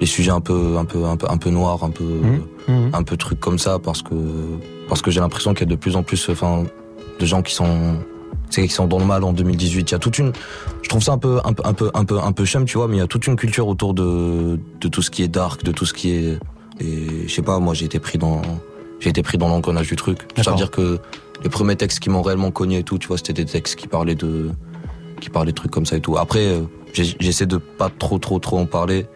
[0.00, 2.04] des sujets un peu un peu un peu un peu noirs, un peu
[2.68, 2.90] Mhm.
[2.92, 4.14] un peu trucs comme ça parce que
[4.88, 6.64] parce que j'ai l'impression qu'il y a de plus en plus, enfin,
[7.18, 7.96] de gens qui sont
[8.50, 9.90] c'est qu'ils sont dans le mal en 2018.
[9.90, 10.32] Il y a toute une,
[10.82, 12.78] je trouve ça un peu, un peu, un peu, un peu, un peu chum, tu
[12.78, 15.28] vois, mais il y a toute une culture autour de, de tout ce qui est
[15.28, 16.38] dark, de tout ce qui est,
[16.80, 18.40] et je sais pas, moi j'ai été pris dans,
[19.00, 20.20] j'ai été pris dans l'engrenage du truc.
[20.42, 20.98] Ça veut dire que
[21.42, 23.86] les premiers textes qui m'ont réellement cogné et tout, tu vois, c'était des textes qui
[23.86, 24.50] parlaient de,
[25.20, 26.16] qui parlaient de trucs comme ça et tout.
[26.16, 26.60] Après, euh,
[26.94, 29.06] j'essaie de pas trop, trop, trop en parler,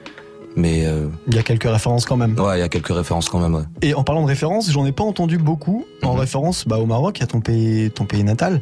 [0.57, 2.39] mais euh, Il y a quelques références quand même.
[2.39, 3.55] ouais, il y a quelques références quand même.
[3.55, 3.63] Ouais.
[3.83, 6.09] Et en parlant de références, j'en ai pas entendu beaucoup Mhm.
[6.09, 8.61] en référence bah, au Maroc, à ton pays, ton pays natal.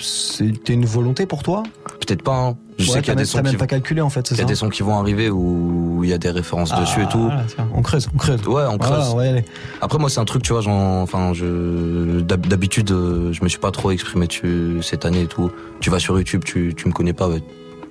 [0.00, 1.62] C'était une volonté pour toi?
[2.00, 2.36] Peut-être pas.
[2.36, 2.56] Hein.
[2.78, 4.38] Je Ouais, sais qu'il y a des sons qui pas calculé en fait, c'est Il
[4.38, 7.06] y a des sons qui vont arriver où il y a des références dessus et
[7.06, 7.28] tout.
[7.30, 8.40] Ah, tiens, on creuse, on creuse.
[8.48, 9.14] Ouais, on Voilà, creuse.
[9.28, 9.44] aller.
[9.80, 13.58] Après moi c'est un truc tu vois enfin je d'hab- d'habitude euh, je me suis
[13.58, 15.50] pas trop exprimé dessus cette année et tout.
[15.80, 17.42] Tu vas sur YouTube, tu tu me connais pas ouais.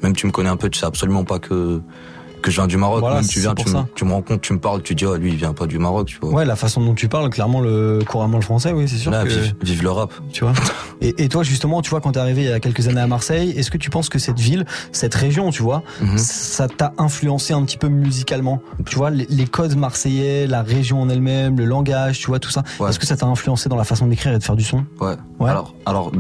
[0.02, 1.80] même tu me connais un peu, tu sais absolument pas que
[2.42, 4.60] que je viens du Maroc, Voilà, même tu viens tu me, me rencontres, tu me
[4.60, 6.32] parles, tu dis oh lui il vient pas du Maroc, tu vois.
[6.32, 9.24] Ouais, la façon dont tu parles, clairement le couramment le français, oui, c'est sûr Là,
[9.24, 10.12] que vive, vive le rap.
[10.34, 10.54] tu vois.
[11.02, 13.08] Et, et toi justement, tu vois, quand t'es arrivé il y a quelques années à
[13.08, 16.18] Marseille, est-ce que tu penses que cette ville, cette région, tu vois, Mhm.
[16.18, 18.62] ça t'a influencé un petit peu musicalement?
[18.86, 22.50] Tu vois, les, les codes marseillais, la région en elle-même, le langage, tu vois, tout
[22.52, 22.64] ça.
[22.88, 24.84] Est-ce que ça t'a influencé dans la façon d'écrire et de faire du son?
[25.00, 25.16] Ouais.
[25.48, 26.12] Alors, alors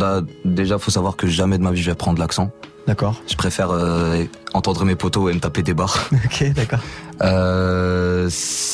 [0.45, 2.51] déjà, faut savoir que jamais de ma vie je vais prendre l'accent.
[2.88, 3.21] D'accord.
[3.29, 4.23] Je préfère euh,
[4.53, 6.09] entendre mes potos et me taper des barres.
[6.25, 6.79] Ok, d'accord.
[7.21, 8.29] Euh,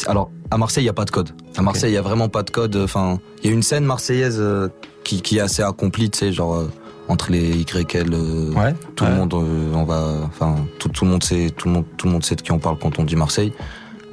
[0.08, 1.30] alors, à Marseille, il y a pas de code.
[1.58, 2.76] À Marseille, il y a vraiment pas de code.
[2.78, 4.70] Enfin, il y a une scène marseillaise euh,
[5.04, 6.72] qui, qui est assez accomplie, tu sais, genre euh,
[7.10, 8.14] entre les YL.
[8.14, 9.10] euh, Ouais, Tout ouais.
[9.12, 12.08] le monde, euh, on va, enfin, tout, tout le monde sait, tout le monde, tout
[12.08, 13.52] le monde sait de qui on parle quand on dit Marseille.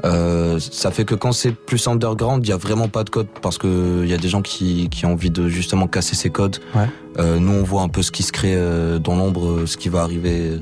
[0.05, 3.27] Euh, ça fait que quand c'est plus underground, il y a vraiment pas de code
[3.41, 6.31] parce que il y a des gens qui, qui ont envie de justement casser ces
[6.31, 6.59] codes.
[6.75, 6.87] Ouais.
[7.19, 9.77] Euh, nous, on voit un peu ce qui se crée euh, dans l'ombre, euh, ce
[9.79, 10.61] qui va arriver,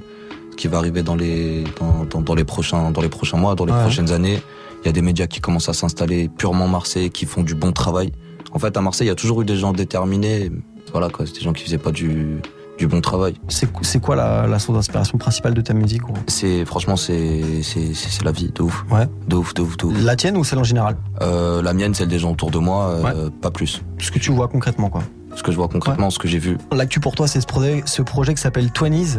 [0.52, 3.54] ce qui va arriver dans les dans, dans, dans les prochains dans les prochains mois,
[3.56, 3.80] dans les Ouais.
[3.82, 4.38] prochaines années.
[4.82, 7.72] Il y a des médias qui commencent à s'installer purement Marseille, qui font du bon
[7.72, 8.12] travail.
[8.52, 10.50] En fait, à Marseille, il y a toujours eu des gens déterminés.
[10.92, 12.38] Voilà quoi, c'est des gens qui faisaient pas du
[12.82, 13.34] du bon travail.
[13.48, 18.32] C'est quoi la, la source d'inspiration principale de ta musique C'est franchement c'est c'est la
[18.32, 18.84] vie de ouf.
[18.90, 19.06] Ouais.
[19.28, 20.02] De ouf, de ouf, de ouf.
[20.02, 20.96] La tienne ou celle en général?
[21.20, 23.82] Euh, la mienne, celle des gens autour de moi, euh, pas plus.
[23.98, 25.02] Ce que tu vois concrètement quoi.
[25.36, 26.58] Ce que je vois concrètement, ce que j'ai vu.
[26.72, 29.18] L'actu pour toi, c'est ce projet, ce projet qui s'appelle Twenties.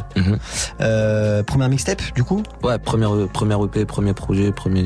[0.81, 2.43] Euh, première mixtape, du coup?
[2.63, 4.85] Ouais, première première EP, premier projet, premier.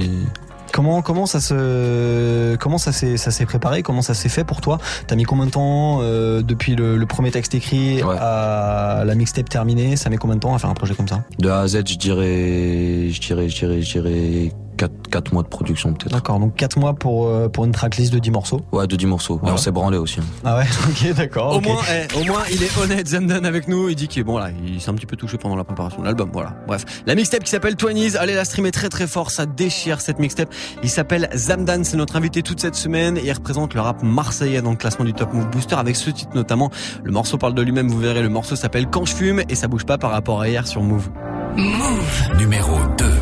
[0.71, 3.83] Comment comment ça se comment ça s'est ça s'est préparé?
[3.83, 4.77] Comment ça s'est fait pour toi?
[5.07, 9.49] T'as mis combien de temps euh, depuis le, le premier texte écrit à la mixtape
[9.49, 9.95] terminée?
[9.95, 11.23] Ça met combien de temps à faire un projet comme ça?
[11.39, 15.43] De A à Z, je dirais, je dirais, je dirais, je dirais 4, 4 mois
[15.43, 16.13] de production peut-être.
[16.13, 18.61] D'accord, donc 4 mois pour euh, pour une tracklist de 10 morceaux.
[18.71, 19.41] Ouais, de 10 morceaux.
[19.45, 20.19] Et on s'est branlé aussi.
[20.45, 21.55] Ah ouais, ok, d'accord.
[21.57, 23.89] Au moins, eh, au moins, il est honnête, Zemdan avec nous.
[23.89, 25.99] Il dit qu'il est bon là, il s'est un petit peu touché pendant la préparation
[25.99, 26.29] de l'album.
[26.31, 26.55] Voilà.
[26.67, 30.19] Bref, la mixtape qui s'appelle Twenties, allez la streamer très très fort, ça déchire cette
[30.19, 30.53] mixtape.
[30.83, 34.61] Il s'appelle Zamdan, c'est notre invité toute cette semaine et il représente le rap marseillais
[34.61, 36.71] dans le classement du Top Move Booster avec ce titre notamment.
[37.03, 38.21] Le morceau parle de lui-même, vous verrez.
[38.21, 40.81] Le morceau s'appelle Quand je fume et ça bouge pas par rapport à hier sur
[40.81, 41.09] Move.
[41.55, 42.37] Move.
[42.37, 43.16] Numéro 2.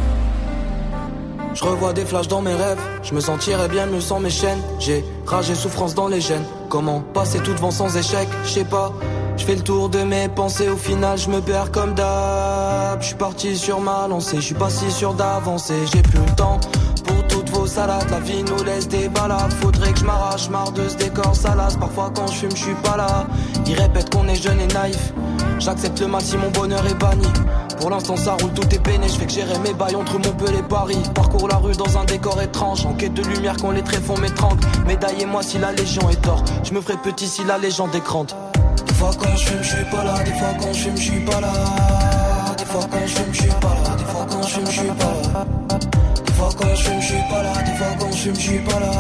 [1.55, 4.59] Je revois des flashs dans mes rêves, je me sentirais bien mieux sans mes chaînes.
[4.77, 6.43] J'ai rage et souffrance dans les gènes.
[6.67, 8.91] Comment passer tout devant sans échec, je sais pas.
[9.37, 13.01] Je fais le tour de mes pensées, au final je me perds comme d'hab.
[13.01, 15.75] Je suis parti sur ma lancée, je suis pas si sûr d'avancer.
[15.93, 16.59] J'ai plus le temps
[17.05, 17.14] pour
[17.75, 19.51] La vie nous laisse des balades.
[19.59, 21.75] Faudrait que je m'arrache, marre de ce décor salace.
[21.75, 23.25] Parfois quand je fume, je suis pas là.
[23.65, 25.13] Ils répètent qu'on est jeune et naïf.
[25.57, 27.27] J'accepte le mal si mon bonheur est banni.
[27.79, 30.59] Pour l'instant ça roule, tout est peiné, je fais que gérer mes bails entre Montpellier
[30.59, 31.01] et Paris.
[31.15, 34.59] Parcours la rue dans un décor étrange, en quête de lumière quand les tréfonds m'étranglent.
[34.85, 38.31] Médaillez-moi si la légion est tort, je me ferai petit si la légende est grande.
[38.85, 41.01] Des fois quand je fume, je suis pas là, des fois quand je fume, je
[41.01, 41.53] suis pas là.
[42.57, 44.71] Des fois quand je fume, je suis pas là, des fois quand je fume, je
[44.71, 45.45] suis pas là.
[46.35, 48.59] Fois quand je fume, je suis pas là, des fois quand je fume, je suis
[48.59, 48.91] pas là.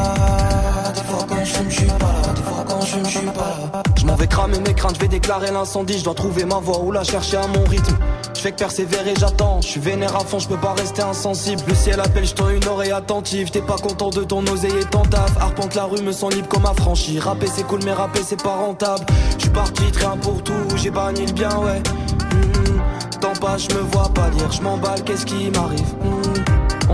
[0.93, 3.09] Des fois quand je fume, je suis pas là, des fois quand je fume, je
[3.09, 3.83] suis pas là.
[3.97, 6.79] Je m'en vais cramer mes craintes, je vais déclarer l'incendie, je dois trouver ma voie
[6.79, 7.97] ou la chercher à mon rythme.
[8.35, 9.59] Je fais que persévérer, j'attends.
[9.61, 11.61] Je suis vénère à fond, je peux pas rester insensible.
[11.67, 13.49] Le ciel appelle, je une oreille attentive.
[13.49, 15.35] T'es pas content de ton oseille et ton taf.
[15.41, 17.19] Arpente la rue, me sens libre comme affranchi.
[17.19, 19.05] Rapper c'est cool, mais rapper c'est pas rentable.
[19.37, 21.79] Je suis parti, rien pour tout, j'ai banni le bien, ouais.
[22.31, 22.79] Hmm,
[23.19, 25.81] Tant pas, je me vois pas lire, je m'emballe, qu'est-ce qui m'arrive?
[26.03, 26.14] Hmm,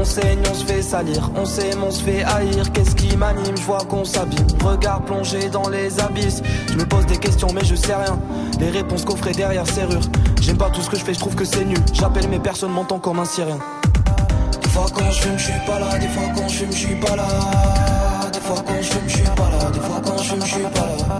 [0.01, 2.71] On saigne, on se fait salir, on s'aime, on se fait haïr.
[2.73, 4.47] Qu'est-ce qui m'anime, je vois qu'on s'abîme.
[4.65, 6.41] Regard plongé dans les abysses.
[6.67, 8.17] Je me pose des questions, mais je sais rien.
[8.59, 10.01] Les réponses coffrées derrière serrure.
[10.41, 11.77] J'aime pas tout ce que je fais, je trouve que c'est nul.
[11.93, 13.59] J'appelle mes personnes, m'entend comme un syrien.
[14.63, 15.95] Des fois quand je fume, je suis pas là.
[15.99, 17.27] Des fois quand je fume, je suis pas là.
[18.33, 19.69] Des fois quand je fume, je suis pas là.
[19.71, 21.19] Des fois quand je fume, je suis pas là.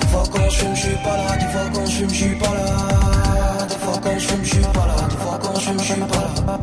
[0.00, 1.36] Des fois quand je fume, suis pas là.
[1.36, 3.66] Des fois quand je fume, suis pas là.
[3.68, 4.94] Des fois quand je fume, suis pas là.
[5.10, 6.60] Des fois quand je fume, suis pas là.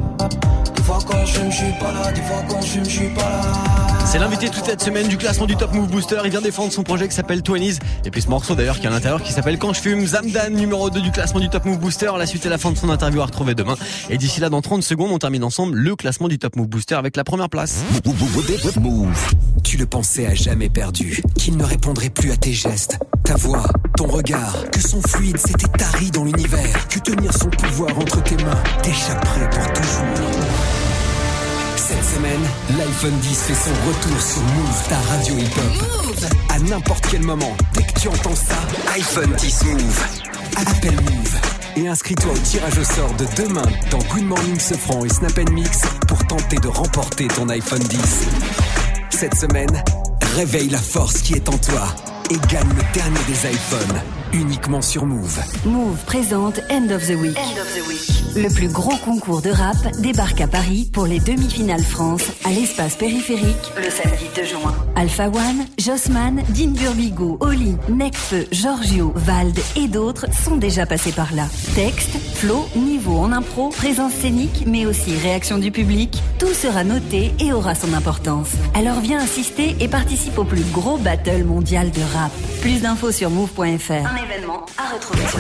[0.88, 2.12] Des fois quand je suis pas là.
[2.14, 3.98] Des fois quand je suis pas là.
[4.06, 6.16] C'est l'invité toute cette semaine du classement du Top Move Booster.
[6.24, 7.80] Il vient défendre son projet qui s'appelle 20s.
[8.06, 10.08] Et puis ce morceau d'ailleurs qui est à l'intérieur qui s'appelle Quand je fume.
[10.08, 12.10] Zamdan, numéro 2 du classement du Top Move Booster.
[12.18, 13.76] La suite et la fin de son interview à retrouver demain.
[14.10, 16.96] Et d'ici là, dans 30 secondes, on termine ensemble le classement du Top Move Booster
[16.96, 17.84] avec la première place.
[18.80, 19.34] Move.
[19.66, 23.68] Tu le pensais à jamais perdu, qu'il ne répondrait plus à tes gestes, ta voix,
[23.98, 28.38] ton regard, que son fluide s'était tari dans l'univers, que tenir son pouvoir entre tes
[28.38, 30.37] mains t'échapperait pour toujours.
[32.08, 32.42] Cette semaine,
[32.78, 36.34] l'iPhone 10 fait son retour sur Move, ta radio hip-hop.
[36.50, 38.56] À n'importe quel moment, dès que tu entends ça,
[38.96, 40.06] iPhone 10 Move.
[40.56, 41.36] Appelle Move
[41.76, 45.82] et inscris-toi au tirage au sort de demain dans Good Morning Sofran et Snap Mix
[46.08, 48.00] pour tenter de remporter ton iPhone 10.
[49.10, 49.84] Cette semaine,
[50.36, 51.88] réveille la force qui est en toi
[52.30, 54.02] et gagne le dernier des iPhones
[54.38, 55.40] uniquement sur Move.
[55.66, 57.38] Move présente End of the Week.
[58.36, 62.96] Le plus gros concours de rap débarque à Paris pour les demi-finales France à l'espace
[62.96, 64.76] périphérique le samedi 2 juin.
[64.96, 71.34] Alpha One, Jossman, Dean Burbigo, Oli, Necfeu, Giorgio, Vald et d'autres sont déjà passés par
[71.34, 71.48] là.
[71.76, 77.34] Texte, flow, niveau en impro, présence scénique, mais aussi réaction du public, tout sera noté
[77.40, 78.52] et aura son importance.
[78.76, 82.32] Alors viens assister et participe au plus gros battle mondial de rap.
[82.62, 84.27] Plus d'infos sur move.fr.
[84.28, 85.40] Un événement à retrouver sur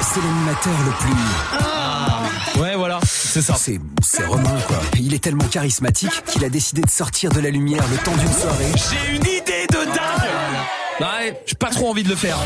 [0.00, 2.60] C'est l'animateur le plus.
[2.60, 3.54] Ouais, voilà, c'est ça.
[3.54, 4.78] C'est, c'est Romain, quoi.
[4.98, 8.32] Il est tellement charismatique qu'il a décidé de sortir de la lumière le temps d'une
[8.32, 8.72] soirée.
[8.74, 9.37] J'ai une idée de dingue
[11.00, 12.36] Ouais, j'ai pas trop envie de le faire.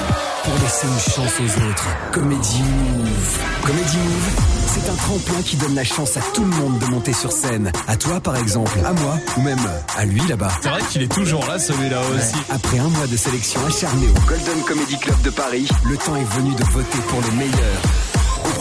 [0.45, 1.87] Pour laisser une chance aux autres.
[2.13, 3.39] Comédie Move.
[3.65, 4.31] Comédie Move,
[4.67, 7.73] c'est un tremplin qui donne la chance à tout le monde de monter sur scène.
[7.89, 9.59] À toi, par exemple, à moi, ou même
[9.97, 10.51] à lui là-bas.
[10.63, 12.37] C'est vrai qu'il est toujours là, celui-là aussi.
[12.51, 16.37] Après un mois de sélection acharnée au Golden Comedy Club de Paris, le temps est
[16.37, 18.12] venu de voter pour le meilleur.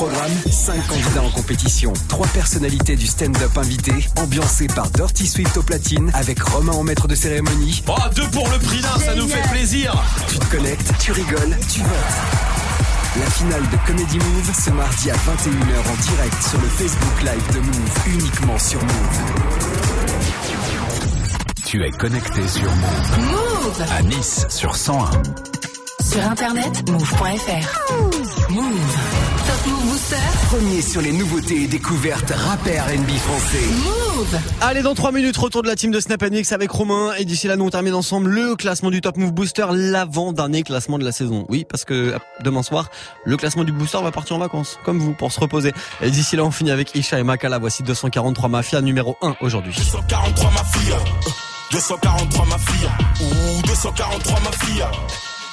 [0.01, 5.61] Programme, 5 candidats en compétition, 3 personnalités du stand-up invités, ambiancées par Dirty Swift au
[5.61, 7.83] platine, avec Romain en maître de cérémonie.
[7.87, 9.93] Oh, deux pour le prix d'un, ça nous fait plaisir.
[10.27, 11.91] Tu te connectes, tu rigoles, tu votes.
[13.19, 17.53] La finale de Comedy Move ce mardi à 21h en direct sur le Facebook Live
[17.53, 19.19] de Move, uniquement sur Move.
[21.63, 23.19] Tu es connecté sur Move.
[23.19, 25.11] Move À Nice sur 101.
[26.11, 28.49] Sur internet, move.fr.
[28.49, 29.20] Move.
[29.68, 30.16] Move Booster.
[30.49, 33.66] Premier sur les nouveautés et découvertes rap et R&B français.
[33.84, 34.39] Move.
[34.62, 37.14] Allez, dans 3 minutes, retour de la team de Snap Mix avec Romain.
[37.20, 40.97] Et d'ici là, nous on termine ensemble le classement du Top Move Booster, l'avant-dernier classement
[40.97, 41.45] de la saison.
[41.49, 42.89] Oui, parce que demain soir,
[43.26, 45.74] le classement du Booster va partir en vacances, comme vous, pour se reposer.
[46.01, 47.59] Et d'ici là, on finit avec Isha et Makala.
[47.59, 49.74] Voici 243 Mafia, numéro 1 aujourd'hui.
[49.76, 51.30] 243 ma fille, euh,
[51.72, 52.89] 243 ma fille,
[53.22, 54.84] ou 243 ma fille,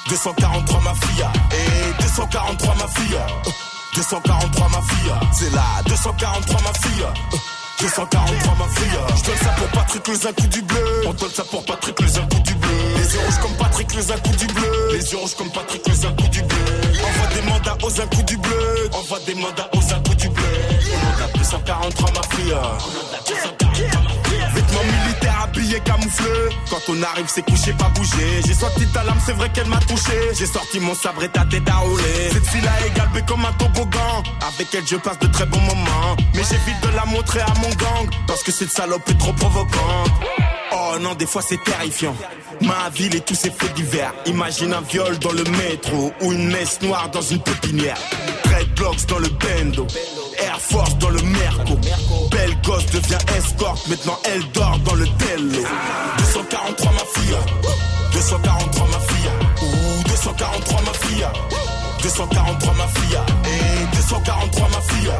[0.09, 3.49] 243 ma fille, et 243 ma fille, euh,
[3.95, 7.05] 243 ma fille, c'est là, 243 ma fille.
[7.79, 11.01] 243 ma fille, je donne ça pour Patrick les un coup du bleu.
[11.07, 12.69] On donne ça pour Patrick les un coup du bleu.
[12.97, 14.89] Les yeux rouges comme Patrick les un coup du bleu.
[14.91, 16.57] Les yeux rouges comme Patrick les un coup du bleu.
[17.03, 18.89] Envoie des mandats aux un coup du bleu.
[18.91, 20.43] Envoie des mandats aux un coup du bleu.
[20.91, 22.53] On en a 243 ma fille.
[22.53, 23.58] On 243
[25.77, 26.49] camoufleux.
[26.69, 28.41] Quand on arrive, c'est couché, pas bougé.
[28.45, 30.17] J'ai sorti ta lame, c'est vrai qu'elle m'a touché.
[30.37, 32.29] J'ai sorti mon sabre et ta tête à rouler.
[32.31, 34.23] Cette fille-là est galbée comme un toboggan.
[34.47, 36.15] Avec elle, je passe de très bons moments.
[36.33, 38.09] Mais j'évite de la montrer à mon gang.
[38.27, 40.11] Parce que cette salope est trop provocante.
[40.71, 42.15] Oh non, des fois c'est terrifiant.
[42.61, 44.13] Ma ville et tous ses faits divers.
[44.25, 47.97] Imagine un viol dans le métro ou une messe noire dans une pépinière.
[48.43, 49.87] Dreadlocks dans le bendo.
[50.59, 51.75] Force dans le Merco.
[52.31, 55.63] Belle gosse devient escorte, maintenant elle dort dans le Tello.
[56.17, 57.37] 243 ma fille,
[58.13, 59.31] 243 ma fille,
[59.63, 61.27] ou 243 ma fille,
[62.01, 65.11] 243 ma fille, et 243 ma fille,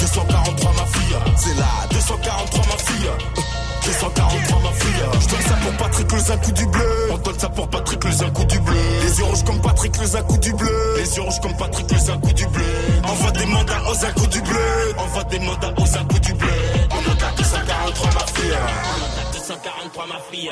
[0.00, 3.49] 243 ma fille, c'est là, 243 ma fille.
[3.84, 5.04] 243 ma fille.
[5.20, 7.08] Je donne ça pour Patrick les un coup du bleu.
[7.12, 8.76] On donne ça pour Patrick les un coup du bleu.
[9.02, 10.94] Les yeux rouges comme Patrick les un coup du bleu.
[10.96, 12.64] Les yeux rouges comme Patrick les un coup du bleu.
[13.04, 14.94] Envoie des mandats aux un coup du bleu.
[14.98, 16.48] Envoie des mandats aux un coup du bleu.
[16.90, 18.52] On a 243 ma fille.
[18.54, 20.50] On a 243 ma fille.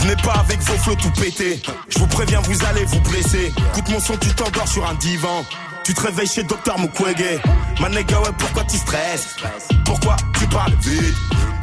[0.00, 1.62] Venez pas avec vos flots tout pétés.
[1.88, 3.52] Je vous préviens, vous allez vous blesser.
[3.72, 5.44] Écoute mon son, tu t'endors sur un divan.
[5.82, 7.40] Tu te réveilles chez Docteur Mukwege.
[7.80, 9.36] Ma nigga, ouais, pourquoi tu stresses?
[9.84, 11.14] Pourquoi tu parles vite?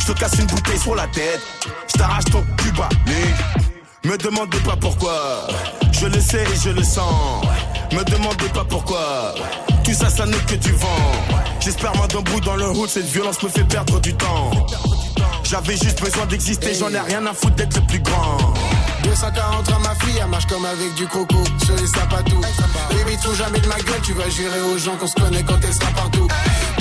[0.01, 1.41] Je te casse une bouteille sur la tête.
[1.87, 2.89] Je t'arrache ton cuba,
[4.03, 5.47] Me demandez pas pourquoi.
[5.91, 7.45] Je le sais et je le sens.
[7.91, 9.35] Me demandez pas pourquoi.
[9.83, 11.11] Tout ça, ça n'est que du vent.
[11.59, 12.89] J'espère moi d'un bout dans le hood.
[12.89, 14.49] Cette violence me fait perdre du temps.
[15.43, 18.37] J'avais juste besoin d'exister, j'en ai rien à foutre d'être le plus grand.
[19.03, 22.41] 243 ma fille, elle marche comme avec du coco sur les sapatous.
[22.89, 25.59] Baby, tout jamais de ma gueule, tu vas jurer aux gens qu'on se connaît quand
[25.61, 26.27] elle sera partout.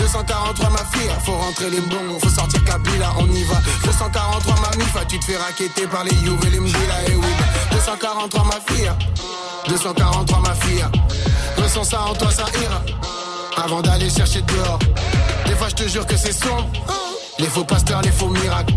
[0.01, 3.57] 243 ma fille, faut rentrer les bons, faut sortir Kabila, on y va.
[3.85, 7.27] 243 ma mifa, tu te fais raqueter par les You et les Mbila, et oui.
[7.73, 8.91] 243 ma fille,
[9.69, 10.85] 243 ma fille.
[11.59, 12.83] Ressens ça en toi, ça ira.
[13.63, 14.79] Avant d'aller chercher dehors.
[15.47, 16.67] Des fois, je te jure que c'est sombre.
[17.39, 18.75] Les faux pasteurs, les faux miracles.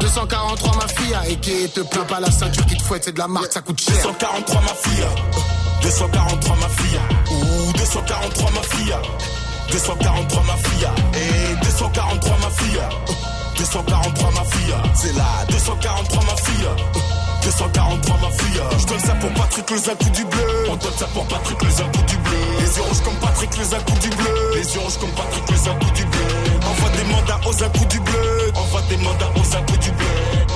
[0.00, 3.18] 243 ma fille, et qui te plaint pas la ceinture qui te fouette, c'est de
[3.18, 3.94] la marque, ça coûte cher.
[4.02, 5.06] 243 ma fille,
[5.82, 7.00] 243 ma fille,
[7.30, 8.94] ou 243 ma fille,
[9.70, 12.80] 243 ma fille, et 243 ma fille,
[13.56, 16.68] 243 ma fille, c'est là, 243 ma fille.
[17.48, 20.64] 243 ma fille Je donne ça pour Patrick les coups du bleu.
[20.68, 22.36] On donne ça pour Patrick les coups du bleu.
[22.60, 24.50] Les yeux rouges comme Patrick les coups du bleu.
[24.54, 26.26] Les yeux rouges comme Patrick les coups du bleu.
[26.68, 28.52] Envoie des mandats aux coups du bleu.
[28.54, 30.06] Envoie des mandats aux coups du bleu.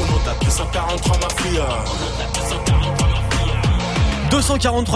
[0.00, 1.62] On a 243 ma fille
[2.34, 2.71] 243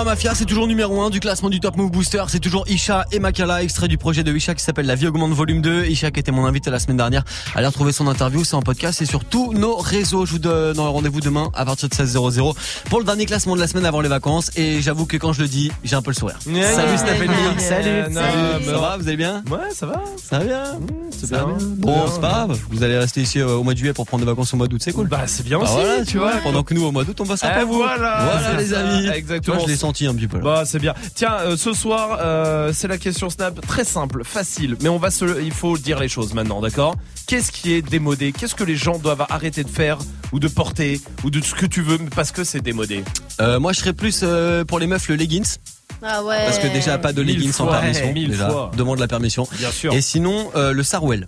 [0.04, 2.22] Mafia, c'est toujours numéro 1 du classement du Top Move Booster.
[2.28, 5.32] C'est toujours Isha et Makala, extrait du projet de Isha qui s'appelle La vie augmente
[5.32, 5.84] volume 2.
[5.86, 7.22] Isha qui était mon invité la semaine dernière.
[7.54, 10.24] Allez retrouver son interview, c'est en podcast et sur tous nos réseaux.
[10.24, 12.54] Je vous donne rendez-vous demain à partir de 16h00
[12.88, 14.50] pour le dernier classement de la semaine avant les vacances.
[14.56, 16.38] Et j'avoue que quand je le dis, j'ai un peu le sourire.
[16.46, 17.58] Yeah, Salut yeah, Stephen yeah.
[17.58, 18.14] Salut.
[18.14, 18.64] Non, Salut.
[18.64, 20.02] Ça va, vous allez bien Ouais, ça va.
[20.30, 20.64] Ça va bien.
[21.10, 21.46] c'est bien.
[21.46, 21.56] bien.
[21.78, 22.58] Bon, c'est pas grave.
[22.70, 24.68] Vous allez rester ici euh, au mois de juillet pour prendre des vacances au mois
[24.68, 25.08] d'août, c'est cool.
[25.08, 26.32] Bah, c'est bien Bah aussi, voilà, tu vois.
[26.42, 27.74] Pendant que nous au mois d'août, on va Eh, pas vous.
[27.74, 29.08] voilà, Voilà les amis.
[29.26, 29.56] Exactement.
[29.56, 30.38] Moi, je l'ai senti un petit peu.
[30.38, 30.44] là.
[30.44, 30.94] Bah c'est bien.
[31.14, 35.10] Tiens, euh, ce soir, euh, c'est la question Snap, très simple, facile, mais on va
[35.10, 36.96] se, il faut dire les choses maintenant, d'accord?
[37.26, 38.32] Qu'est-ce qui est démodé?
[38.32, 39.98] Qu'est-ce que les gens doivent arrêter de faire
[40.32, 43.02] ou de porter ou de ce que tu veux, parce que c'est démodé?
[43.40, 44.24] Euh, moi, je serais plus
[44.68, 45.56] pour les meufs le leggings.
[46.02, 46.44] Ah ouais.
[46.44, 48.12] Parce que déjà pas de Mille leggings sans fois, permission.
[48.12, 48.48] mille déjà.
[48.50, 48.70] fois.
[48.76, 49.48] Demande la permission.
[49.58, 49.92] Bien sûr.
[49.94, 51.26] Et sinon euh, le sarwell.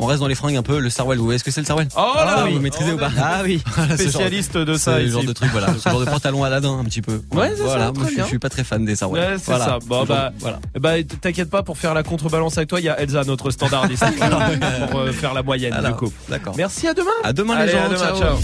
[0.00, 0.78] On reste dans les fringues un peu.
[0.78, 1.88] Le sarwell, vous voyez ce que c'est le sarwell?
[1.96, 2.54] Oh là Ah, oui.
[2.54, 3.10] Vous maîtrisez Oh, ou pas?
[3.20, 3.60] Ah oui.
[3.90, 5.10] Ce Spécialiste de ça ici.
[5.10, 5.74] genre de truc, voilà.
[5.76, 7.20] Ce genre de pantalon Aladdin un petit peu.
[7.32, 7.86] Ouais, c'est voilà.
[7.86, 8.24] ça, Moi, je, suis- bien.
[8.24, 9.22] je suis pas très fan des sarwell.
[9.32, 9.64] Ouais, c'est Voilà.
[9.64, 9.78] ça.
[9.84, 10.60] Bon, Ce bah, voilà.
[10.78, 14.04] bah, t'inquiète pas, pour faire la contrebalance avec toi, il y a Elsa, notre standardiste,
[14.92, 15.88] pour euh, faire la moyenne, Voilà.
[15.90, 16.12] du coup.
[16.28, 16.54] D'accord.
[16.56, 17.10] Merci, à demain.
[17.24, 17.84] À demain, les gens.
[17.84, 18.18] à demain, Ciao.
[18.20, 18.36] ciao.